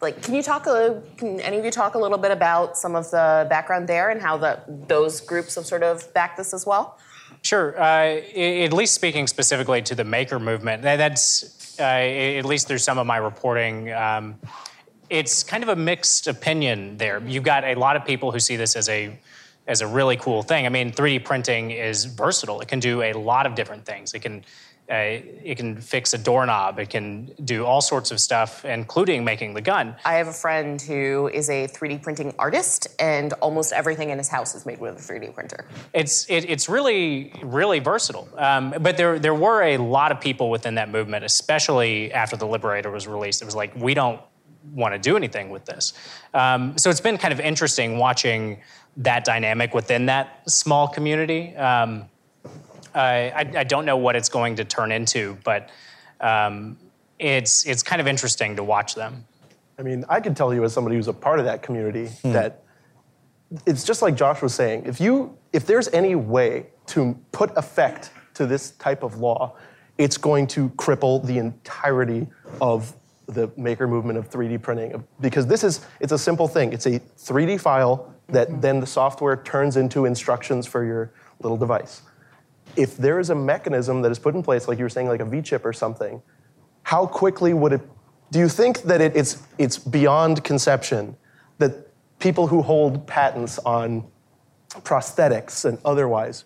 [0.00, 0.66] like, can you talk?
[0.66, 4.08] A, can any of you talk a little bit about some of the background there
[4.08, 6.98] and how the those groups have sort of backed this as well?
[7.42, 7.78] Sure.
[7.78, 12.98] Uh, at least speaking specifically to the maker movement, that's uh, at least through some
[12.98, 13.92] of my reporting.
[13.92, 14.38] Um,
[15.10, 17.20] it's kind of a mixed opinion there.
[17.26, 19.18] You've got a lot of people who see this as a
[19.70, 20.66] as a really cool thing.
[20.66, 22.60] I mean, 3D printing is versatile.
[22.60, 24.12] It can do a lot of different things.
[24.14, 24.44] It can
[24.90, 26.80] uh, it can fix a doorknob.
[26.80, 29.94] It can do all sorts of stuff, including making the gun.
[30.04, 34.26] I have a friend who is a 3D printing artist, and almost everything in his
[34.26, 35.64] house is made with a 3D printer.
[35.92, 38.28] It's it, it's really really versatile.
[38.36, 42.46] Um, but there there were a lot of people within that movement, especially after the
[42.48, 43.42] Liberator was released.
[43.42, 44.20] It was like we don't
[44.72, 45.92] want to do anything with this.
[46.34, 48.60] Um, so it's been kind of interesting watching
[48.96, 51.54] that dynamic within that small community.
[51.56, 52.08] Um,
[52.94, 55.70] I, I I don't know what it's going to turn into, but
[56.20, 56.76] um,
[57.18, 59.24] it's it's kind of interesting to watch them.
[59.78, 62.64] I mean, I could tell you as somebody who's a part of that community that
[63.66, 64.84] it's just like Josh was saying.
[64.86, 69.56] If you if there's any way to put effect to this type of law,
[69.98, 72.26] it's going to cripple the entirety
[72.60, 72.94] of
[73.26, 76.72] the maker movement of 3D printing because this is it's a simple thing.
[76.72, 78.60] It's a 3D file that mm-hmm.
[78.60, 82.02] then the software turns into instructions for your little device.
[82.76, 85.20] If there is a mechanism that is put in place, like you were saying, like
[85.20, 86.22] a V chip or something,
[86.82, 87.80] how quickly would it
[88.30, 91.16] do you think that it, it's it's beyond conception
[91.58, 91.88] that
[92.18, 94.06] people who hold patents on
[94.68, 96.44] prosthetics and otherwise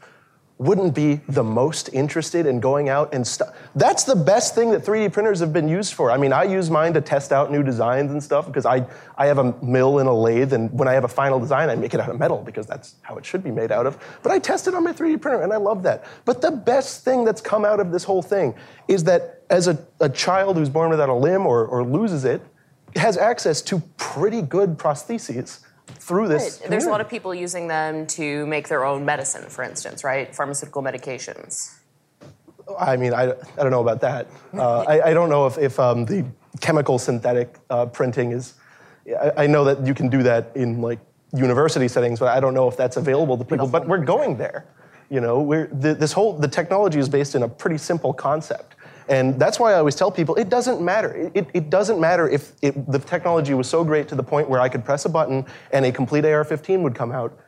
[0.59, 3.57] wouldn't be the most interested in going out and stuff.
[3.75, 6.12] That's the best thing that 3D printers have been used for.
[6.12, 8.87] I mean, I use mine to test out new designs and stuff because I,
[9.19, 11.75] I have a mill and a lathe, and when I have a final design, I
[11.75, 13.99] make it out of metal because that's how it should be made out of.
[14.23, 16.05] But I test it on my 3D printer, and I love that.
[16.25, 18.55] But the best thing that's come out of this whole thing
[18.87, 22.40] is that as a, a child who's born without a limb or, or loses it,
[22.95, 26.61] has access to pretty good prostheses through this.
[26.61, 26.70] Right.
[26.70, 30.35] There's a lot of people using them to make their own medicine, for instance, right?
[30.35, 31.75] Pharmaceutical medications.
[32.79, 34.29] I mean, I, I don't know about that.
[34.55, 36.25] Uh, I, I don't know if, if um, the
[36.61, 38.55] chemical synthetic uh, printing is.
[39.20, 41.01] I, I, know that you can do that in like
[41.35, 43.66] university settings, but I don't know if that's available to people.
[43.66, 44.66] But we're going there.
[45.11, 48.74] You know, we're, the, this whole the technology is based in a pretty simple concept.
[49.09, 51.31] And that's why I always tell people it doesn't matter.
[51.35, 54.61] It, it doesn't matter if it, the technology was so great to the point where
[54.61, 57.38] I could press a button and a complete AR 15 would come out,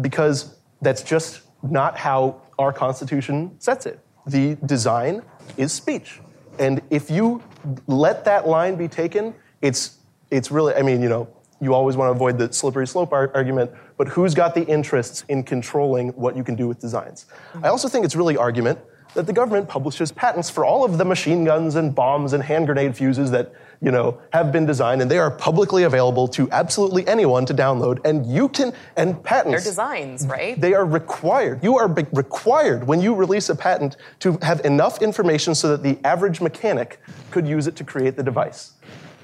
[0.00, 4.00] because that's just not how our Constitution sets it.
[4.26, 5.22] The design
[5.56, 6.20] is speech.
[6.58, 7.42] And if you
[7.86, 9.98] let that line be taken, it's,
[10.30, 11.28] it's really, I mean, you know,
[11.60, 15.44] you always want to avoid the slippery slope argument, but who's got the interests in
[15.44, 17.26] controlling what you can do with designs?
[17.62, 18.80] I also think it's really argument
[19.14, 22.66] that the government publishes patents for all of the machine guns and bombs and hand
[22.66, 27.06] grenade fuses that you know have been designed and they are publicly available to absolutely
[27.06, 30.60] anyone to download and you can and patents they're designs right?
[30.60, 31.62] They are required.
[31.62, 35.98] You are required when you release a patent to have enough information so that the
[36.06, 38.72] average mechanic could use it to create the device.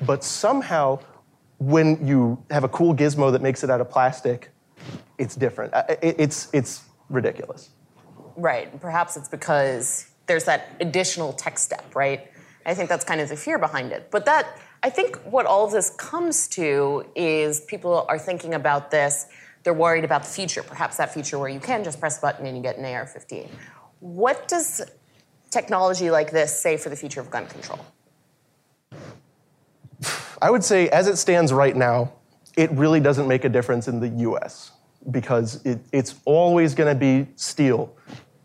[0.06, 1.00] But somehow
[1.58, 4.50] when you have a cool gizmo that makes it out of plastic
[5.18, 5.72] it's different.
[6.02, 7.70] It's it's ridiculous
[8.38, 8.70] Right.
[8.70, 12.30] And perhaps it's because there's that additional tech step, right?
[12.64, 14.12] I think that's kind of the fear behind it.
[14.12, 18.92] But that, I think what all of this comes to is people are thinking about
[18.92, 19.26] this,
[19.64, 22.46] they're worried about the future, perhaps that future where you can just press a button
[22.46, 23.48] and you get an AR 15.
[23.98, 24.82] What does
[25.50, 27.80] technology like this say for the future of gun control?
[30.40, 32.12] I would say, as it stands right now,
[32.56, 34.70] it really doesn't make a difference in the US
[35.10, 37.96] because it, it's always going to be steel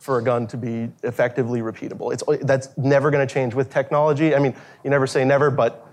[0.03, 2.11] for a gun to be effectively repeatable.
[2.11, 4.35] It's, that's never going to change with technology.
[4.35, 5.87] I mean, you never say never, but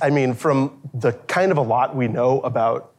[0.00, 2.94] I mean, from the kind of a lot we know about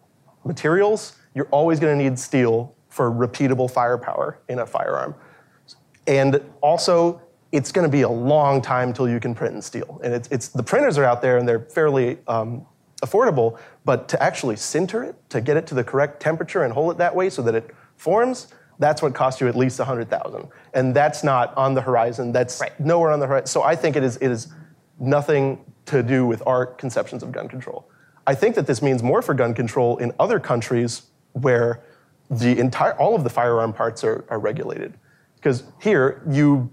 [0.45, 5.15] materials, you're always going to need steel for repeatable firepower in a firearm.
[6.05, 7.19] And also,
[7.51, 9.99] it's going to be a long time till you can print in steel.
[10.03, 12.63] And it's, it's the printers are out there and they're fairly um,
[13.01, 16.91] affordable, but to actually sinter it, to get it to the correct temperature and hold
[16.91, 20.47] it that way so that it forms, that's what costs you at least 100,000.
[20.73, 22.31] And that's not on the horizon.
[22.31, 22.79] That's right.
[22.79, 23.47] nowhere on the horizon.
[23.47, 24.47] So I think it is, it is
[24.99, 27.89] nothing to do with our conceptions of gun control.
[28.25, 31.81] I think that this means more for gun control in other countries where
[32.29, 34.93] the entire, all of the firearm parts are, are regulated.
[35.35, 36.69] Because here, you,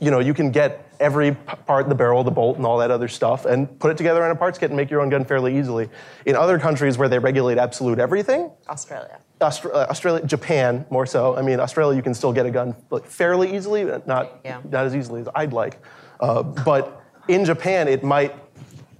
[0.00, 3.08] you know, you can get every part, the barrel, the bolt, and all that other
[3.08, 5.58] stuff, and put it together in a parts kit and make your own gun fairly
[5.58, 5.90] easily.
[6.24, 9.18] In other countries where they regulate absolute everything, Australia.
[9.42, 11.36] Austra- uh, Australia, Japan more so.
[11.36, 14.60] I mean, Australia, you can still get a gun like, fairly easily, not yeah.
[14.70, 15.78] not as easily as I'd like.
[16.20, 18.34] Uh, but in Japan, it might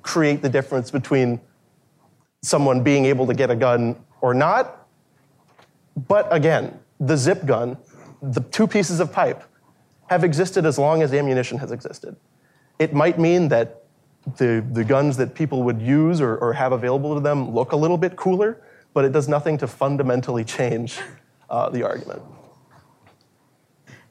[0.03, 1.41] create the difference between
[2.43, 4.87] someone being able to get a gun or not.
[6.09, 7.77] But again, the zip gun,
[8.23, 9.45] the two pieces of pipe,
[10.09, 12.17] have existed as long as ammunition has existed.
[12.79, 13.85] It might mean that
[14.37, 17.77] the, the guns that people would use or, or have available to them look a
[17.77, 18.61] little bit cooler,
[18.95, 20.99] but it does nothing to fundamentally change
[21.51, 22.23] uh, the argument.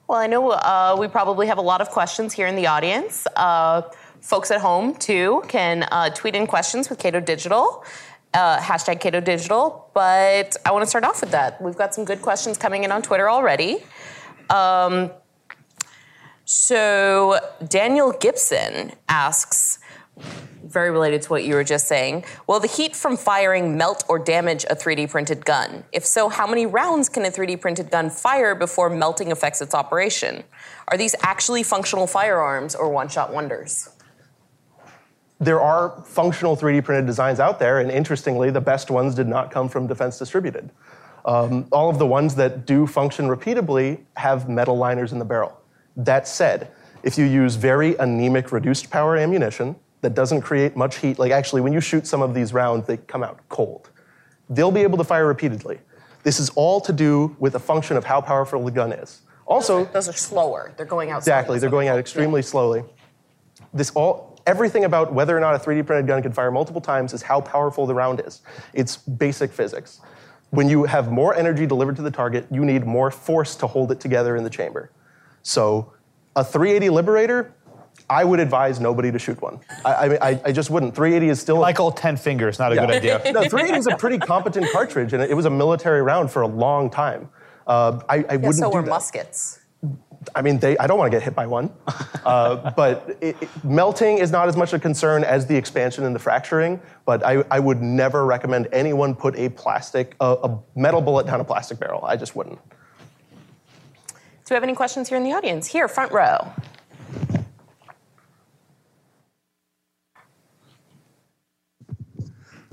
[0.07, 3.25] Well, I know uh, we probably have a lot of questions here in the audience.
[3.35, 3.83] Uh,
[4.19, 7.85] folks at home, too, can uh, tweet in questions with Cato Digital.
[8.33, 11.61] Uh, hashtag Cato Digital, but I want to start off with that.
[11.61, 13.83] We've got some good questions coming in on Twitter already.
[14.49, 15.11] Um,
[16.45, 19.79] so Daniel Gibson asks,
[20.71, 22.23] very related to what you were just saying.
[22.47, 25.83] Will the heat from firing melt or damage a 3D printed gun?
[25.91, 29.73] If so, how many rounds can a 3D printed gun fire before melting affects its
[29.73, 30.43] operation?
[30.87, 33.89] Are these actually functional firearms or one shot wonders?
[35.39, 39.49] There are functional 3D printed designs out there, and interestingly, the best ones did not
[39.49, 40.69] come from Defense Distributed.
[41.25, 45.59] Um, all of the ones that do function repeatably have metal liners in the barrel.
[45.97, 46.71] That said,
[47.03, 51.61] if you use very anemic reduced power ammunition that doesn't create much heat, like actually
[51.61, 53.89] when you shoot some of these rounds, they come out cold.
[54.49, 55.79] They'll be able to fire repeatedly.
[56.23, 59.21] This is all to do with a function of how powerful the gun is.
[59.45, 60.73] Also, those are, those are slower.
[60.77, 61.59] They're going out exactly.
[61.59, 62.83] They're going out extremely slowly.
[63.73, 67.13] This all everything about whether or not a 3D printed gun can fire multiple times
[67.13, 68.41] is how powerful the round is.
[68.73, 70.01] It's basic physics.
[70.51, 73.91] when you have more energy delivered to the target, you need more force to hold
[73.91, 74.91] it together in the chamber.
[75.43, 75.93] So
[76.35, 77.53] a 380 Liberator,
[78.11, 79.61] I would advise nobody to shoot one.
[79.85, 80.93] I, I, mean, I, I just wouldn't.
[80.93, 83.21] 380 is still Like all 10 fingers, not a good idea.
[83.31, 86.47] no, 380 is a pretty competent cartridge, and it was a military round for a
[86.47, 87.29] long time.
[87.65, 88.89] Uh, I, I Yeah, wouldn't so do were that.
[88.89, 89.59] muskets.
[90.35, 91.71] I mean, they, I don't want to get hit by one.
[92.23, 96.13] Uh, but it, it- melting is not as much a concern as the expansion and
[96.13, 96.79] the fracturing.
[97.03, 101.39] But I, I would never recommend anyone put a plastic, a, a metal bullet down
[101.41, 102.05] a plastic barrel.
[102.05, 102.59] I just wouldn't.
[104.07, 104.13] Do
[104.51, 105.65] we have any questions here in the audience?
[105.65, 106.53] Here, front row.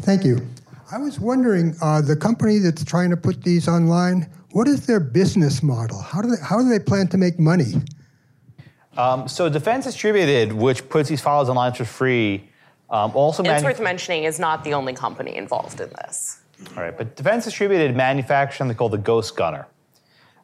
[0.02, 0.46] Thank you.
[0.90, 5.00] I was wondering, uh, the company that's trying to put these online, what is their
[5.00, 6.00] business model?
[6.00, 7.74] How do they, how do they plan to make money?
[8.96, 12.48] Um, so Defense Distributed, which puts these files online for free,
[12.90, 16.40] um, also And it's manu- worth mentioning is not the only company involved in this.
[16.76, 19.66] All right, but Defense Distributed manufactures something called the Ghost Gunner.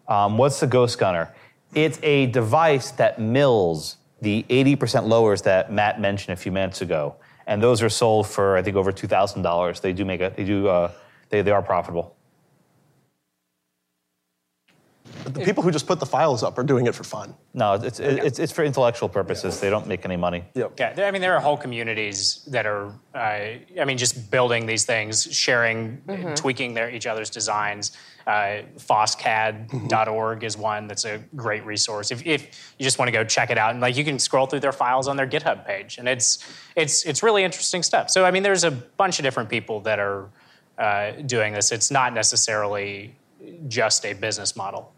[0.06, 1.34] Um, what's the Ghost Gunner?
[1.74, 7.16] It's a device that mills the 80% lowers that Matt mentioned a few minutes ago,
[7.46, 9.80] and those are sold for I think over two thousand dollars.
[9.80, 10.92] They do make a they do uh,
[11.30, 12.16] they they are profitable.
[15.04, 17.34] But the people who just put the files up are doing it for fun.
[17.54, 19.60] No, it's it's it's for intellectual purposes.
[19.60, 20.44] They don't make any money.
[20.54, 20.72] Yep.
[20.78, 24.66] Yeah, there- I mean, there are whole communities that are, uh, I mean, just building
[24.66, 26.02] these things, sharing,
[26.36, 27.92] tweaking their each other's designs.
[28.26, 32.10] Uh, FOSSCAD.org is one that's a great resource.
[32.10, 34.46] If, if you just want to go check it out, and like you can scroll
[34.46, 36.38] through their files on their GitHub page, and it's
[36.76, 38.10] it's it's really interesting stuff.
[38.10, 40.28] So I mean, there's a bunch of different people that are
[40.78, 41.70] uh, doing this.
[41.72, 43.14] It's not necessarily
[43.68, 44.93] just a business model.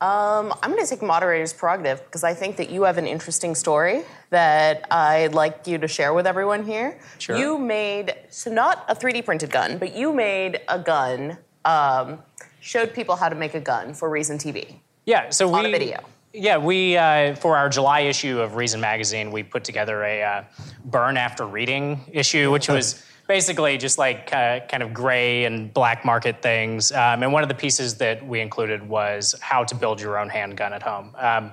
[0.00, 3.54] Um, I'm going to take moderator's prerogative because I think that you have an interesting
[3.54, 6.98] story that I'd like you to share with everyone here.
[7.18, 7.36] Sure.
[7.36, 12.18] You made, so not a 3D printed gun, but you made a gun, um,
[12.60, 14.80] showed people how to make a gun for Reason TV.
[15.06, 16.00] Yeah, so On we a video.
[16.34, 20.44] Yeah, we uh, for our July issue of Reason magazine, we put together a uh,
[20.84, 26.04] burn after reading issue, which was basically just like uh, kind of gray and black
[26.04, 26.92] market things.
[26.92, 30.28] Um, and one of the pieces that we included was how to build your own
[30.28, 31.14] handgun at home.
[31.16, 31.52] Um,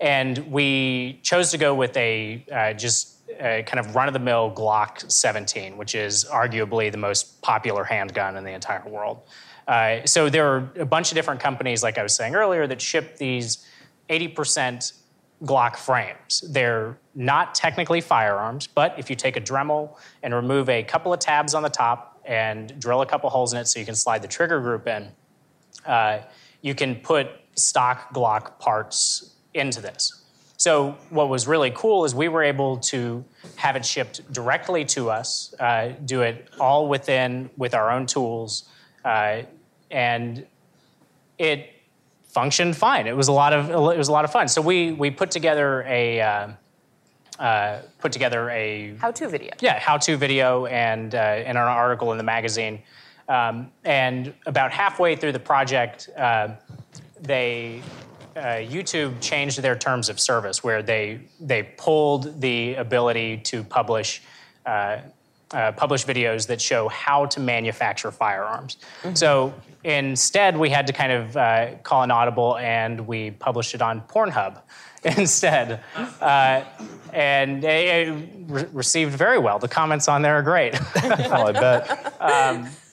[0.00, 4.20] and we chose to go with a uh, just a kind of run of the
[4.20, 9.22] mill Glock 17, which is arguably the most popular handgun in the entire world.
[9.66, 12.80] Uh, so there are a bunch of different companies, like I was saying earlier, that
[12.80, 13.66] ship these
[14.10, 14.92] 80%
[15.44, 16.42] Glock frames.
[16.48, 21.20] They're not technically firearms, but if you take a Dremel and remove a couple of
[21.20, 24.22] tabs on the top and drill a couple holes in it so you can slide
[24.22, 25.10] the trigger group in,
[25.86, 26.20] uh,
[26.62, 30.22] you can put stock Glock parts into this.
[30.56, 33.24] So what was really cool is we were able to
[33.56, 38.68] have it shipped directly to us, uh, do it all within with our own tools,
[39.04, 39.42] uh,
[39.90, 40.46] and
[41.38, 41.73] it
[42.34, 43.06] functioned fine.
[43.06, 44.48] It was a lot of it was a lot of fun.
[44.48, 46.48] So we we put together a uh,
[47.38, 49.52] uh, put together a How to video.
[49.60, 52.82] yeah, how-to video and uh, and an article in the magazine.
[53.28, 56.48] Um, and about halfway through the project, uh,
[57.20, 57.82] they
[58.36, 64.22] uh, YouTube changed their terms of service, where they they pulled the ability to publish.
[65.50, 68.76] Uh, publish videos that show how to manufacture firearms.
[69.12, 73.82] So instead, we had to kind of uh, call an audible and we published it
[73.82, 74.62] on Pornhub
[75.04, 75.80] instead.
[76.20, 76.64] Uh,
[77.12, 78.12] and it,
[78.48, 79.60] re- received very well.
[79.60, 80.74] The comments on there are great.
[81.04, 82.70] Oh, I bet.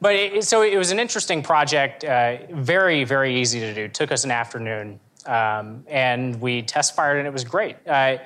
[0.00, 3.86] But it, so it was an interesting project, uh, very, very easy to do.
[3.86, 7.76] Took us an afternoon, um, and we test fired, and it was great.
[7.86, 8.16] Uh,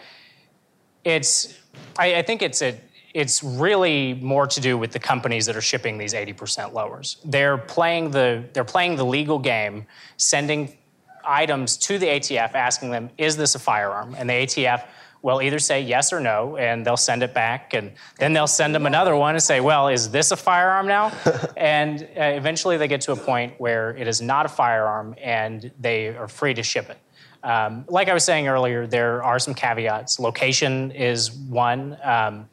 [1.02, 1.58] it's,
[1.98, 2.78] I, I think it's a,
[3.14, 7.18] it's really more to do with the companies that are shipping these 80% lowers.
[7.24, 9.86] They're playing the, they're playing the legal game,
[10.16, 10.76] sending
[11.24, 14.84] items to the ATF, asking them, "Is this a firearm?" And the ATF
[15.22, 18.74] will either say yes or no, and they'll send it back, and then they'll send
[18.74, 21.12] them another one and say, "Well, is this a firearm now?"
[21.56, 25.70] and uh, eventually, they get to a point where it is not a firearm, and
[25.80, 26.98] they are free to ship it.
[27.42, 30.18] Um, like I was saying earlier, there are some caveats.
[30.18, 32.48] Location is one, um,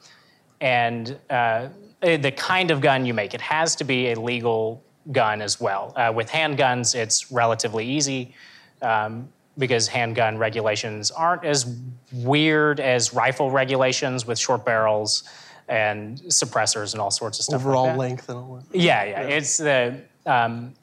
[0.61, 1.67] and uh,
[2.01, 3.33] the kind of gun you make.
[3.33, 5.93] It has to be a legal gun as well.
[5.95, 8.33] Uh, with handguns, it's relatively easy
[8.81, 11.77] um, because handgun regulations aren't as
[12.13, 15.23] weird as rifle regulations with short barrels
[15.67, 17.59] and suppressors and all sorts of stuff.
[17.59, 17.97] like Overall that.
[17.97, 18.77] length and all that.
[18.77, 19.21] Yeah, yeah.
[19.21, 20.73] It's the, um,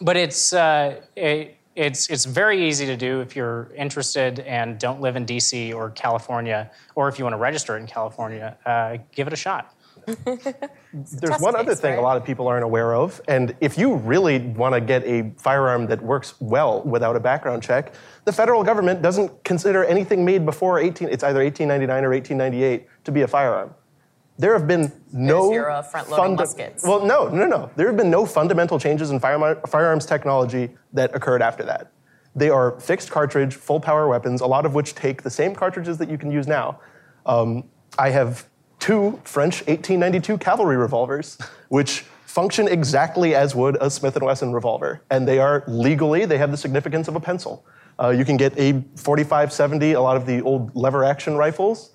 [0.00, 5.00] but it's uh, it, it's it's very easy to do if you're interested and don't
[5.00, 8.58] live in DC or California, or if you want to register it in California.
[8.66, 9.74] Uh, give it a shot.
[10.24, 11.98] There's test one other thing right?
[11.98, 15.30] a lot of people aren't aware of, and if you really want to get a
[15.36, 20.44] firearm that works well without a background check, the federal government doesn't consider anything made
[20.44, 21.08] before 18.
[21.08, 23.72] It's either 1899 or 1898 to be a firearm.
[24.38, 26.36] There have been no your, uh, front-loading.
[26.84, 27.70] Well, no, no, no.
[27.74, 31.90] There have been no fundamental changes in firearm, firearms technology that occurred after that.
[32.36, 35.98] They are fixed cartridge, full power weapons, a lot of which take the same cartridges
[35.98, 36.78] that you can use now.
[37.26, 37.64] Um,
[37.98, 41.36] I have two French 1892 cavalry revolvers,
[41.68, 46.38] which function exactly as would a Smith & Wesson revolver, and they are legally they
[46.38, 47.66] have the significance of a pencil.
[48.00, 51.90] Uh, you can get a 45-70, a lot of the old lever action rifles.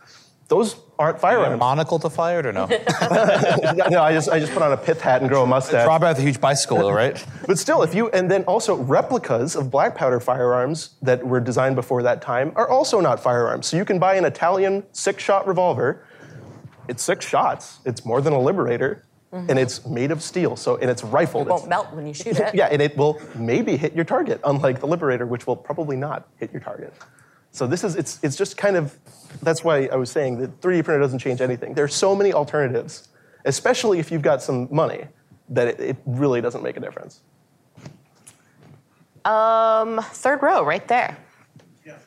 [0.50, 1.60] Those aren't A firearms.
[1.60, 2.66] monocle to fire it or no?
[3.90, 5.88] no, I just I just put on a pith hat and grow a mustache.
[5.88, 7.24] Rob out a huge bicycle, though, right?
[7.48, 11.76] But still, if you and then also replicas of black powder firearms that were designed
[11.76, 13.68] before that time are also not firearms.
[13.68, 16.06] So you can buy an Italian six-shot revolver.
[16.88, 17.80] It's six shots.
[17.86, 20.56] It's more than a Liberator, and it's made of steel.
[20.58, 21.48] So and it's rifled.
[21.48, 21.50] Mm-hmm.
[21.50, 22.54] It won't It's- melt when you shoot it.
[22.54, 26.28] yeah, and it will maybe hit your target, unlike the Liberator, which will probably not
[26.38, 26.94] hit your target.
[27.54, 28.98] So this is it's it's just kind of
[29.42, 31.76] that's why I was saying that 3D printer doesn't change anything.
[31.76, 33.08] There's so many alternatives,
[33.46, 35.06] especially if you've got some money,
[35.50, 37.22] that it, it really doesn't make a difference.
[39.24, 41.16] Um, third row, right there.
[41.86, 41.98] Yeah.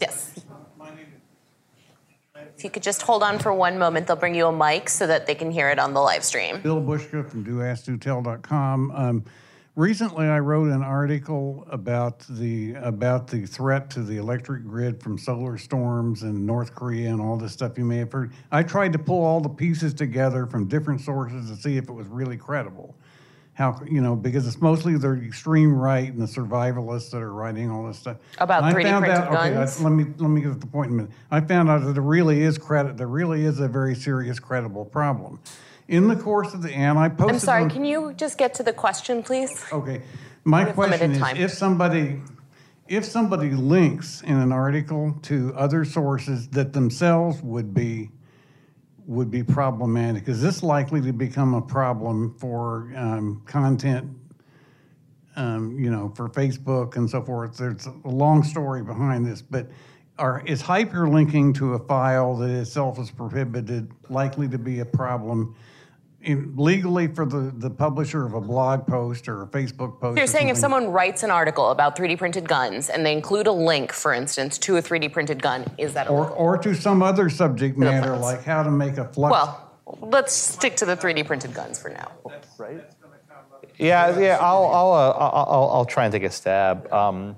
[0.00, 0.38] Yes.
[2.56, 5.08] If you could just hold on for one moment, they'll bring you a mic so
[5.08, 6.60] that they can hear it on the live stream.
[6.60, 8.90] Bill Boushka from DoAskDoTell.com.
[8.92, 9.24] Um,
[9.74, 15.18] recently, I wrote an article about the about the threat to the electric grid from
[15.18, 18.32] solar storms in North Korea and all this stuff you may have heard.
[18.50, 21.92] I tried to pull all the pieces together from different sources to see if it
[21.92, 22.94] was really credible.
[23.54, 27.70] How you know because it's mostly the extreme right and the survivalists that are writing
[27.70, 28.16] all this stuff.
[28.38, 30.66] About I 3D found printed out- okay, I- let me let me get to the
[30.66, 31.12] point in a minute.
[31.30, 32.96] I found out that there really is credit.
[32.96, 35.38] There really is a very serious, credible problem.
[35.88, 37.34] In the course of the and I posted.
[37.34, 39.64] I'm sorry, on- can you just get to the question, please?
[39.72, 40.02] Okay,
[40.44, 41.36] my question is: time.
[41.36, 42.20] if somebody,
[42.88, 48.10] if somebody links in an article to other sources that themselves would be
[49.06, 54.08] would be problematic, is this likely to become a problem for um, content?
[55.34, 57.56] Um, you know, for Facebook and so forth.
[57.56, 59.66] There's a long story behind this, but
[60.18, 65.56] are, is hyperlinking to a file that itself is prohibited likely to be a problem
[66.24, 70.16] legally for the, the publisher of a blog post or a Facebook post?
[70.16, 73.46] You're or saying if someone writes an article about 3D printed guns and they include
[73.46, 76.36] a link, for instance, to a 3D printed gun, is that or, illegal?
[76.36, 79.32] or to some other subject matter like how to make a flux.
[79.32, 79.70] Well,
[80.00, 82.12] let's stick to the 3D printed guns for now.
[82.58, 82.84] Right?
[83.78, 84.38] Yeah, yeah.
[84.40, 86.92] I'll, I'll, uh, I'll, I'll, I'll try and take a stab.
[86.92, 87.36] Um,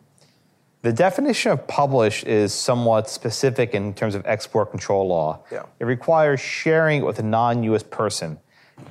[0.83, 5.43] the definition of publish is somewhat specific in terms of export control law.
[5.51, 5.63] Yeah.
[5.81, 7.83] It requires sharing it with a non-U.S.
[7.85, 8.39] person.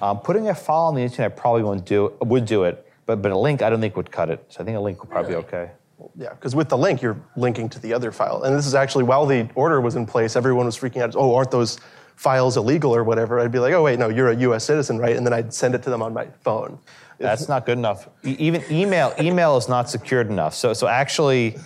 [0.01, 3.31] Um, putting a file on the internet probably won't do would do it, but but
[3.31, 4.45] a link I don't think would cut it.
[4.49, 5.71] So I think a link would probably be okay.
[6.15, 8.43] Yeah, because with the link, you're linking to the other file.
[8.43, 11.15] And this is actually while the order was in place, everyone was freaking out.
[11.15, 11.79] Oh, aren't those
[12.15, 13.39] files illegal or whatever?
[13.39, 14.65] I'd be like, oh wait, no, you're a U.S.
[14.65, 15.15] citizen, right?
[15.15, 16.79] And then I'd send it to them on my phone.
[17.19, 18.09] That's not good enough.
[18.23, 20.53] Even email email is not secured enough.
[20.55, 21.57] So so actually.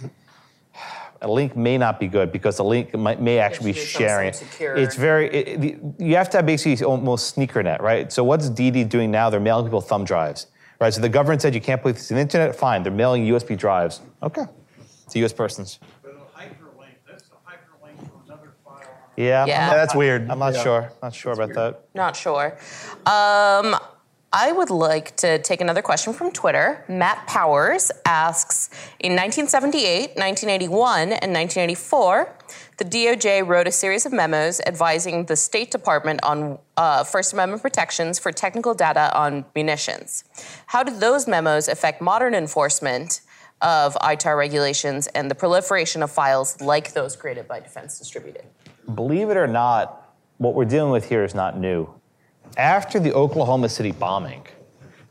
[1.22, 3.91] A link may not be good because the link might, may actually be should do
[3.91, 4.34] some sharing.
[4.34, 5.28] sort of secure- It's very.
[5.34, 8.11] It, it- you have to have basically almost sneaker net, right?
[8.11, 9.30] So what's DD doing now?
[9.30, 10.47] They're mailing people thumb drives,
[10.80, 10.93] right?
[10.93, 12.55] So the government said you can't put this on the internet.
[12.55, 14.01] Fine, they're mailing USB drives.
[14.22, 14.43] Okay,
[15.09, 15.34] to U.S.
[15.34, 15.80] persons.
[16.03, 18.82] But a hyperlink, that's a hyperlink to another file.
[19.15, 19.45] Yeah.
[19.45, 19.70] Yeah.
[19.70, 20.30] Yeah, that's weird.
[20.30, 20.63] I'm not Yeah.
[20.63, 20.91] sure.
[21.01, 21.82] Not sure about that.
[21.95, 22.57] Not sure.
[23.07, 23.76] Um,
[24.34, 26.84] I would like to take another question from Twitter.
[26.90, 28.70] Matt Powers asks
[29.00, 32.36] In 1978, 1981, and 1984,
[32.76, 37.62] the DOJ wrote a series of memos advising the State Department on uh, First Amendment
[37.62, 40.26] protections for technical data on munitions.
[40.66, 43.22] How did those memos affect modern enforcement
[43.62, 48.44] of ITAR regulations and the proliferation of files like those created by Defense Distributed?
[48.94, 51.97] Believe it or not, what we're dealing with here is not new.
[52.58, 54.45] After the Oklahoma City bombing,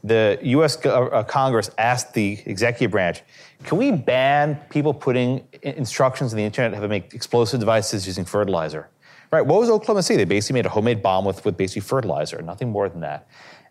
[0.03, 0.75] the U.S.
[0.75, 3.23] co- uh, Congress asked the executive branch,
[3.63, 8.25] "Can we ban people putting instructions on the internet how to make explosive devices using
[8.25, 8.89] fertilizer?"
[9.31, 9.47] Right?
[9.47, 10.17] What was Oklahoma City?
[10.17, 13.29] They basically made a homemade bomb with, with basically fertilizer, nothing more than that.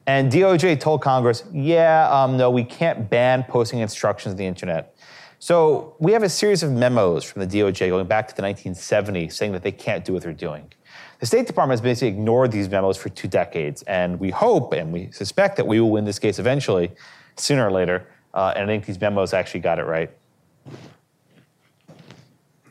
[0.07, 4.95] And DOJ told Congress, "Yeah, um, no, we can't ban posting instructions on the internet."
[5.39, 9.33] So we have a series of memos from the DOJ going back to the 1970s
[9.33, 10.71] saying that they can't do what they're doing.
[11.19, 14.91] The State Department has basically ignored these memos for two decades, and we hope and
[14.91, 16.91] we suspect that we will win this case eventually,
[17.37, 18.07] sooner or later.
[18.33, 20.11] Uh, and I think these memos actually got it right.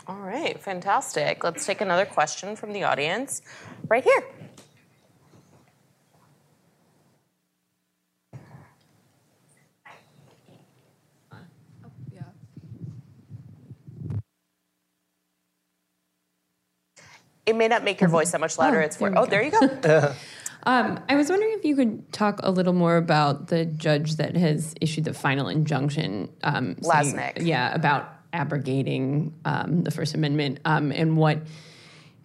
[0.07, 1.43] All right, fantastic.
[1.43, 3.41] Let's take another question from the audience
[3.89, 4.25] right here.
[17.47, 18.81] It may not make your voice that much louder.
[18.81, 20.15] It's for, oh, there you go.
[20.67, 24.35] Um, I was wondering if you could talk a little more about the judge that
[24.35, 26.31] has issued the final injunction.
[26.43, 27.45] Um, saying- Lasnik.
[27.47, 31.41] yeah, about abrogating um, the First Amendment um, and what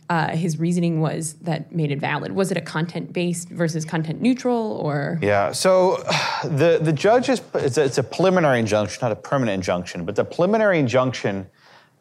[0.10, 2.32] uh, his reasoning was that made it valid.
[2.32, 5.52] Was it a content based versus content neutral, or Yeah.
[5.52, 5.98] So
[6.44, 10.16] the the judge is it's a, it's a preliminary injunction, not a permanent injunction, but
[10.16, 11.48] the preliminary injunction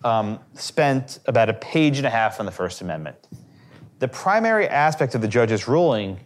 [0.05, 3.17] um, spent about a page and a half on the First Amendment.
[3.99, 6.21] The primary aspect of the judge's ruling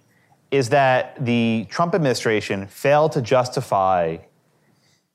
[0.51, 4.19] is that the Trump administration failed to justify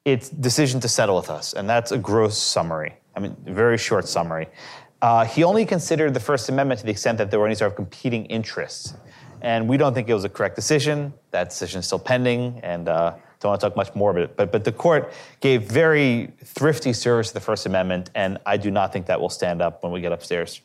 [0.05, 2.97] its decision to settle with us, and that's a gross summary.
[3.15, 4.47] I mean, very short summary.
[5.01, 7.71] Uh, he only considered the First Amendment to the extent that there were any sort
[7.71, 8.95] of competing interests,
[9.41, 11.13] and we don't think it was a correct decision.
[11.31, 14.35] That decision is still pending, and uh, don't want to talk much more about it.
[14.35, 18.71] But, but the court gave very thrifty service to the First Amendment, and I do
[18.71, 20.61] not think that will stand up when we get upstairs.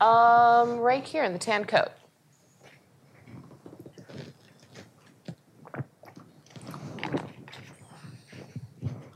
[0.00, 1.88] Um, right here in the tan coat.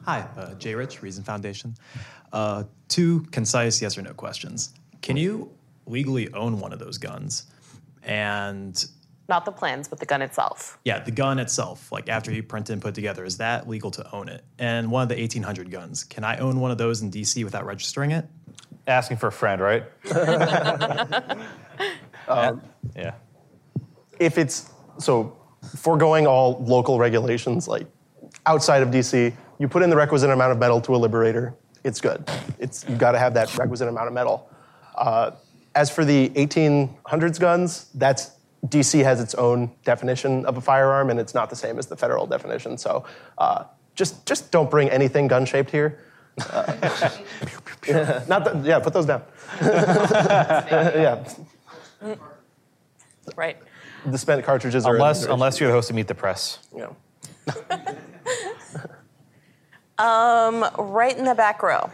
[0.05, 1.75] Hi, uh, Jay Rich, Reason Foundation.
[2.33, 4.73] Uh, two concise yes or no questions.
[5.03, 5.51] Can you
[5.85, 7.47] legally own one of those guns?
[8.03, 8.83] And
[9.29, 10.79] Not the plans, but the gun itself.
[10.85, 14.11] yeah, the gun itself, like after you print and put together, is that legal to
[14.15, 14.43] own it?
[14.59, 17.67] And one of the 1800 guns, can I own one of those in DC without
[17.67, 18.27] registering it?
[18.87, 19.85] Asking for a friend, right?
[22.97, 23.13] yeah.
[24.19, 25.37] if it's so
[25.77, 27.87] foregoing all local regulations like
[28.47, 31.55] outside of DC, you put in the requisite amount of metal to a liberator,
[31.85, 32.29] it's good.
[32.59, 34.49] It's you've got to have that requisite amount of metal.
[34.95, 35.33] Uh,
[35.75, 38.33] as for the 1800s guns, that's
[38.67, 41.97] DC has its own definition of a firearm, and it's not the same as the
[41.97, 42.77] federal definition.
[42.77, 43.05] So
[43.39, 46.01] uh, just just don't bring anything gun shaped here.
[46.51, 46.73] Uh,
[48.29, 49.23] not that, yeah, put those down.
[49.63, 51.25] yeah,
[53.37, 53.59] Right.
[54.07, 56.59] the spent cartridges are Unless, unless you're the host of Meet the Press.
[56.75, 56.79] you
[59.99, 60.05] know.
[60.05, 61.91] Um, right in the back row.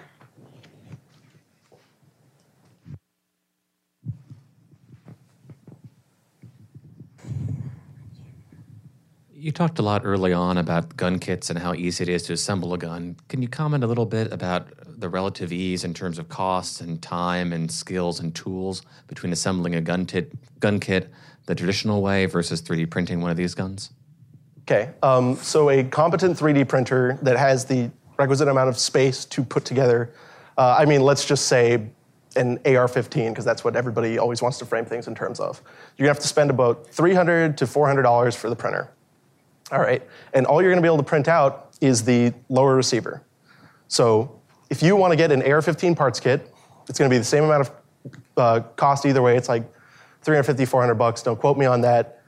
[9.44, 12.32] You talked a lot early on about gun kits and how easy it is to
[12.32, 13.14] assemble a gun.
[13.28, 17.02] Can you comment a little bit about the relative ease in terms of costs and
[17.02, 21.10] time and skills and tools between assembling a gun, tit, gun kit
[21.44, 23.90] the traditional way versus 3D printing one of these guns?
[24.62, 29.44] Okay, um, so a competent 3D printer that has the requisite amount of space to
[29.44, 30.10] put together,
[30.56, 31.86] uh, I mean, let's just say
[32.34, 35.60] an AR-15, because that's what everybody always wants to frame things in terms of.
[35.98, 38.88] You're gonna have to spend about 300 to $400 for the printer.
[39.72, 40.02] All right,
[40.32, 43.22] and all you're gonna be able to print out is the lower receiver.
[43.88, 44.40] So
[44.70, 46.52] if you wanna get an AR-15 parts kit,
[46.88, 47.72] it's gonna be the same amount of
[48.36, 49.36] uh, cost either way.
[49.36, 49.64] It's like
[50.22, 51.22] 350, 400 bucks.
[51.22, 52.22] Don't quote me on that.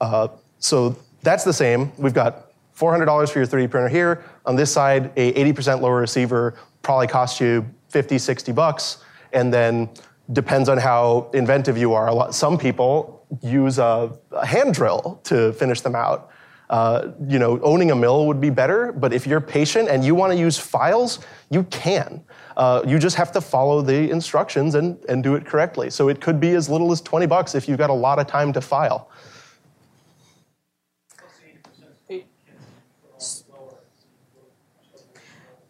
[0.00, 1.92] Uh, so that's the same.
[1.98, 4.24] We've got $400 for your 3D printer here.
[4.46, 8.98] On this side, a 80% lower receiver probably costs you 50, 60 bucks.
[9.32, 9.90] And then
[10.32, 12.08] depends on how inventive you are.
[12.08, 16.30] A lot, some people use a, a hand drill to finish them out.
[16.70, 20.14] Uh, you know, owning a mill would be better, but if you're patient and you
[20.14, 22.22] want to use files, you can.
[22.56, 25.88] Uh, you just have to follow the instructions and, and do it correctly.
[25.88, 28.26] So it could be as little as 20 bucks if you've got a lot of
[28.26, 29.10] time to file.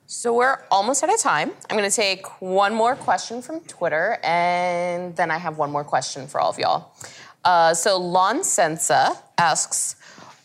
[0.06, 1.52] So we're almost out of time.
[1.70, 5.84] I'm going to take one more question from Twitter, and then I have one more
[5.84, 6.92] question for all of y'all.
[7.44, 9.94] Uh, so Lon Sensa asks,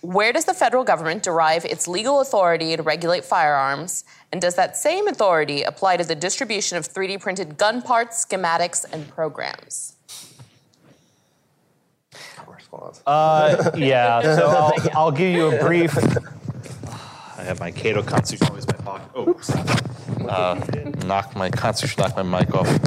[0.04, 4.76] where does the federal government derive its legal authority to regulate firearms, and does that
[4.76, 9.96] same authority apply to the distribution of 3D printed gun parts, schematics, and programs?
[13.06, 14.48] Uh, yeah, so
[14.84, 15.98] I'll, I'll give you a brief.
[17.38, 19.10] I have my Cato Constitution always in my pocket.
[19.16, 19.90] Oh, crap.
[20.28, 20.56] Uh,
[21.06, 22.80] knocked my Constitution, knocked my mic off.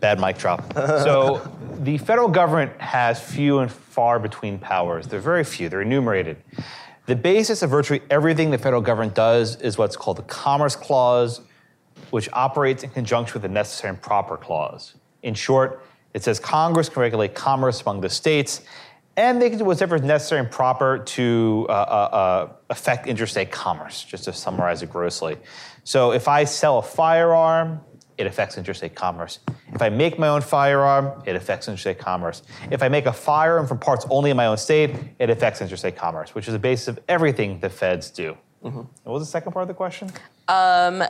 [0.00, 0.72] Bad mic drop.
[0.74, 1.40] So
[1.82, 5.08] the federal government has few and far between powers.
[5.08, 6.36] They're very few, they're enumerated.
[7.06, 11.40] The basis of virtually everything the federal government does is what's called the Commerce Clause,
[12.10, 14.94] which operates in conjunction with the Necessary and Proper Clause.
[15.24, 18.60] In short, it says Congress can regulate commerce among the states,
[19.16, 23.50] and they can do whatever is necessary and proper to uh, uh, uh, affect interstate
[23.50, 25.36] commerce, just to summarize it grossly.
[25.82, 27.80] So if I sell a firearm,
[28.22, 29.40] it affects interstate commerce.
[29.74, 32.42] If I make my own firearm, it affects interstate commerce.
[32.70, 35.96] If I make a firearm from parts only in my own state, it affects interstate
[35.96, 38.36] commerce, which is the basis of everything the feds do.
[38.60, 40.08] What was the second part of the question?
[40.46, 41.02] Um,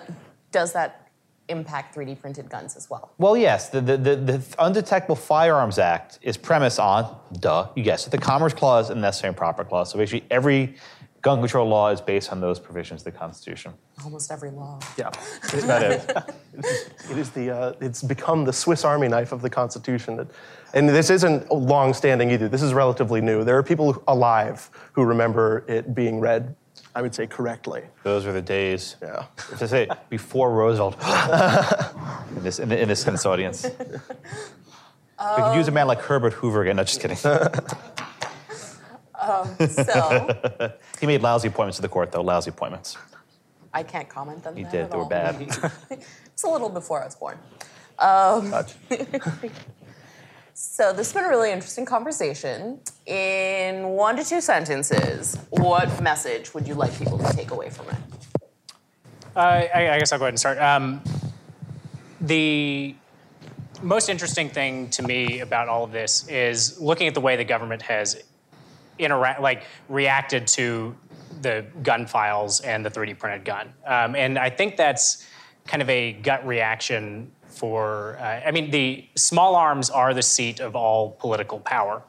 [0.50, 1.10] does that
[1.48, 3.12] impact 3D printed guns as well.
[3.18, 8.06] Well, yes, the, the, the, the Undetectable Firearms Act is premised on, duh, you guessed
[8.06, 9.90] it, the Commerce Clause and Necessary and Proper Clause.
[9.90, 10.76] So basically, every
[11.22, 13.72] gun control law is based on those provisions of the Constitution.
[14.04, 14.80] Almost every law.
[14.98, 15.10] Yeah.
[15.50, 16.10] That's about it.
[17.10, 20.18] It is the, uh, it's become the Swiss Army knife of the Constitution.
[20.20, 20.28] It-
[20.74, 22.48] And this isn't long standing either.
[22.48, 23.42] This is relatively new.
[23.44, 26.54] There are people alive who remember it being read,
[26.94, 27.82] I would say, correctly.
[28.02, 28.96] Those were the days.
[29.02, 29.24] Yeah.
[29.58, 30.96] To say before Roosevelt
[32.36, 33.64] in this in, in this, in this audience.
[33.64, 36.76] we could use a man like Herbert Hoover again.
[36.76, 37.16] No, just kidding.
[39.68, 42.22] So he made lousy appointments to the court, though.
[42.22, 42.96] Lousy appointments.
[43.74, 44.72] I can't comment on He that.
[44.72, 44.80] did.
[44.84, 45.36] at They were bad.
[46.32, 47.38] It's a little before I was born.
[47.98, 48.52] Um,
[50.54, 52.78] So this has been a really interesting conversation.
[53.06, 57.88] In one to two sentences, what message would you like people to take away from
[57.88, 57.96] it?
[59.34, 60.58] Uh, I, I guess I'll go ahead and start.
[60.58, 61.02] Um,
[62.20, 62.94] the
[63.82, 67.44] most interesting thing to me about all of this is looking at the way the
[67.44, 68.22] government has
[68.98, 70.94] interact, like reacted to
[71.40, 75.26] the gun files and the 3D printed gun, um, and I think that's
[75.66, 78.16] kind of a gut reaction for.
[78.20, 82.02] Uh, I mean, the small arms are the seat of all political power,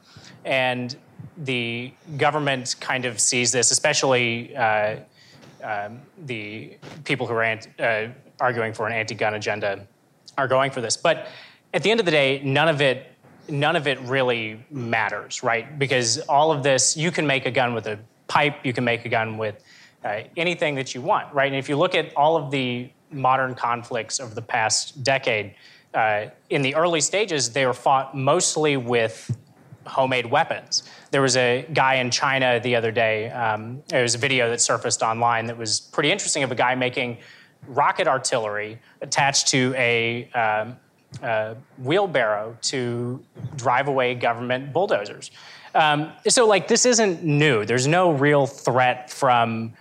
[0.44, 0.94] and
[1.38, 4.56] the government kind of sees this, especially.
[4.56, 4.96] Uh,
[5.64, 8.08] um, the people who are ant- uh,
[8.38, 9.86] arguing for an anti-gun agenda
[10.36, 10.96] are going for this.
[10.96, 11.28] But
[11.72, 13.13] at the end of the day, none of it
[13.48, 15.78] none of it really matters, right?
[15.78, 19.04] Because all of this, you can make a gun with a pipe, you can make
[19.04, 19.62] a gun with
[20.04, 21.46] uh, anything that you want, right?
[21.46, 25.54] And if you look at all of the modern conflicts over the past decade,
[25.94, 29.36] uh, in the early stages, they were fought mostly with
[29.86, 30.82] homemade weapons.
[31.10, 33.30] There was a guy in China the other day.
[33.30, 36.74] Um, there was a video that surfaced online that was pretty interesting of a guy
[36.74, 37.18] making
[37.66, 40.76] rocket artillery attached to a, um,
[41.22, 43.22] uh, wheelbarrow to
[43.56, 45.30] drive away government bulldozers.
[45.74, 47.64] Um, so, like, this isn't new.
[47.64, 49.72] There's no real threat from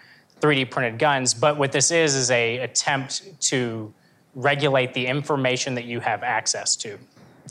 [0.41, 3.93] 3D printed guns, but what this is is a attempt to
[4.35, 6.97] regulate the information that you have access to.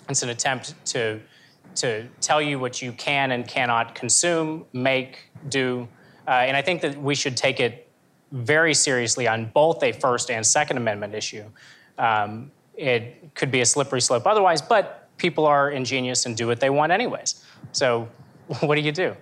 [0.09, 1.21] It's an attempt to
[1.77, 5.89] to tell you what you can and cannot consume, make, do.
[6.27, 7.89] Uh, and I think that we should take it
[8.31, 11.45] very seriously on both a First and Second Amendment issue.
[11.99, 16.61] Um, it could be a slippery slope otherwise, but people are ingenious and do what
[16.61, 17.45] they want anyways.
[17.73, 18.09] So,
[18.61, 19.17] what do you do?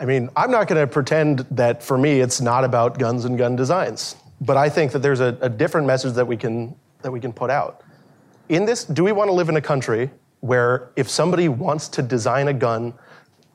[0.00, 3.36] I mean, I'm not going to pretend that for me it's not about guns and
[3.36, 7.10] gun designs, but I think that there's a, a different message that we can that
[7.10, 7.82] we can put out.
[8.48, 12.02] In this, do we want to live in a country where if somebody wants to
[12.02, 12.94] design a gun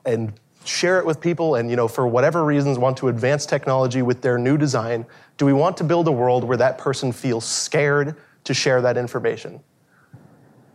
[0.04, 0.32] and
[0.64, 4.22] share it with people and you know for whatever reasons want to advance technology with
[4.22, 5.06] their new design,
[5.36, 8.96] do we want to build a world where that person feels scared to share that
[8.96, 9.60] information?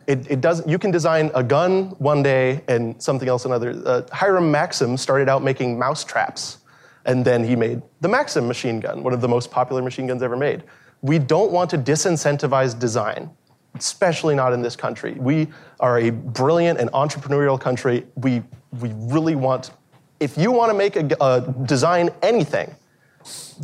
[0.08, 0.66] It, it does.
[0.68, 3.80] You can design a gun one day and something else another.
[3.86, 6.58] Uh, Hiram Maxim started out making mouse traps,
[7.06, 10.24] and then he made the Maxim machine gun, one of the most popular machine guns
[10.24, 10.64] ever made.
[11.02, 13.30] We don't want to disincentivize design,
[13.76, 15.14] especially not in this country.
[15.14, 15.48] We
[15.80, 18.08] are a brilliant and entrepreneurial country.
[18.16, 18.42] We
[18.82, 19.72] we really want.
[20.20, 22.76] If you want to make a, uh, design anything,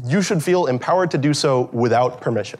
[0.06, 2.60] you should feel empowered to do so without permission.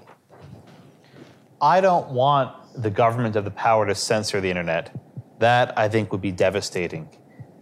[1.62, 4.94] I don't want the government of the power to censor the internet.
[5.40, 7.10] That I think would be devastating.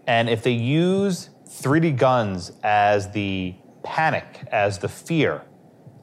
[0.08, 5.44] And if they use 3D guns as the panic, as the fear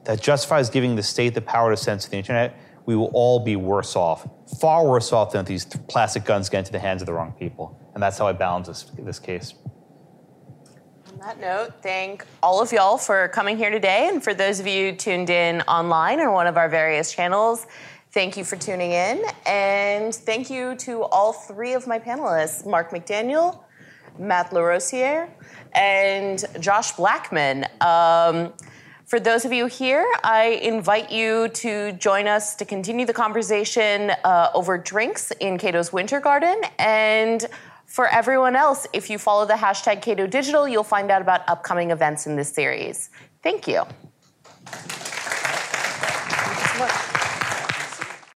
[0.05, 3.55] that justifies giving the state the power to censor the internet, we will all be
[3.55, 4.27] worse off,
[4.59, 7.33] far worse off than if these plastic guns get into the hands of the wrong
[7.37, 7.77] people.
[7.93, 9.53] And that's how I balance this, this case.
[11.21, 14.09] That note, thank all of y'all for coming here today.
[14.11, 17.67] And for those of you tuned in online on one of our various channels,
[18.09, 19.23] thank you for tuning in.
[19.45, 23.59] And thank you to all three of my panelists Mark McDaniel,
[24.17, 25.29] Matt LaRosiere,
[25.73, 27.67] and Josh Blackman.
[27.81, 28.51] Um,
[29.05, 34.09] for those of you here, I invite you to join us to continue the conversation
[34.23, 36.59] uh, over drinks in Cato's Winter Garden.
[36.79, 37.45] And
[37.91, 41.91] for everyone else, if you follow the hashtag Cato Digital, you'll find out about upcoming
[41.91, 43.09] events in this series.
[43.43, 43.83] Thank you.
[44.65, 44.87] Thank
[46.79, 47.10] you so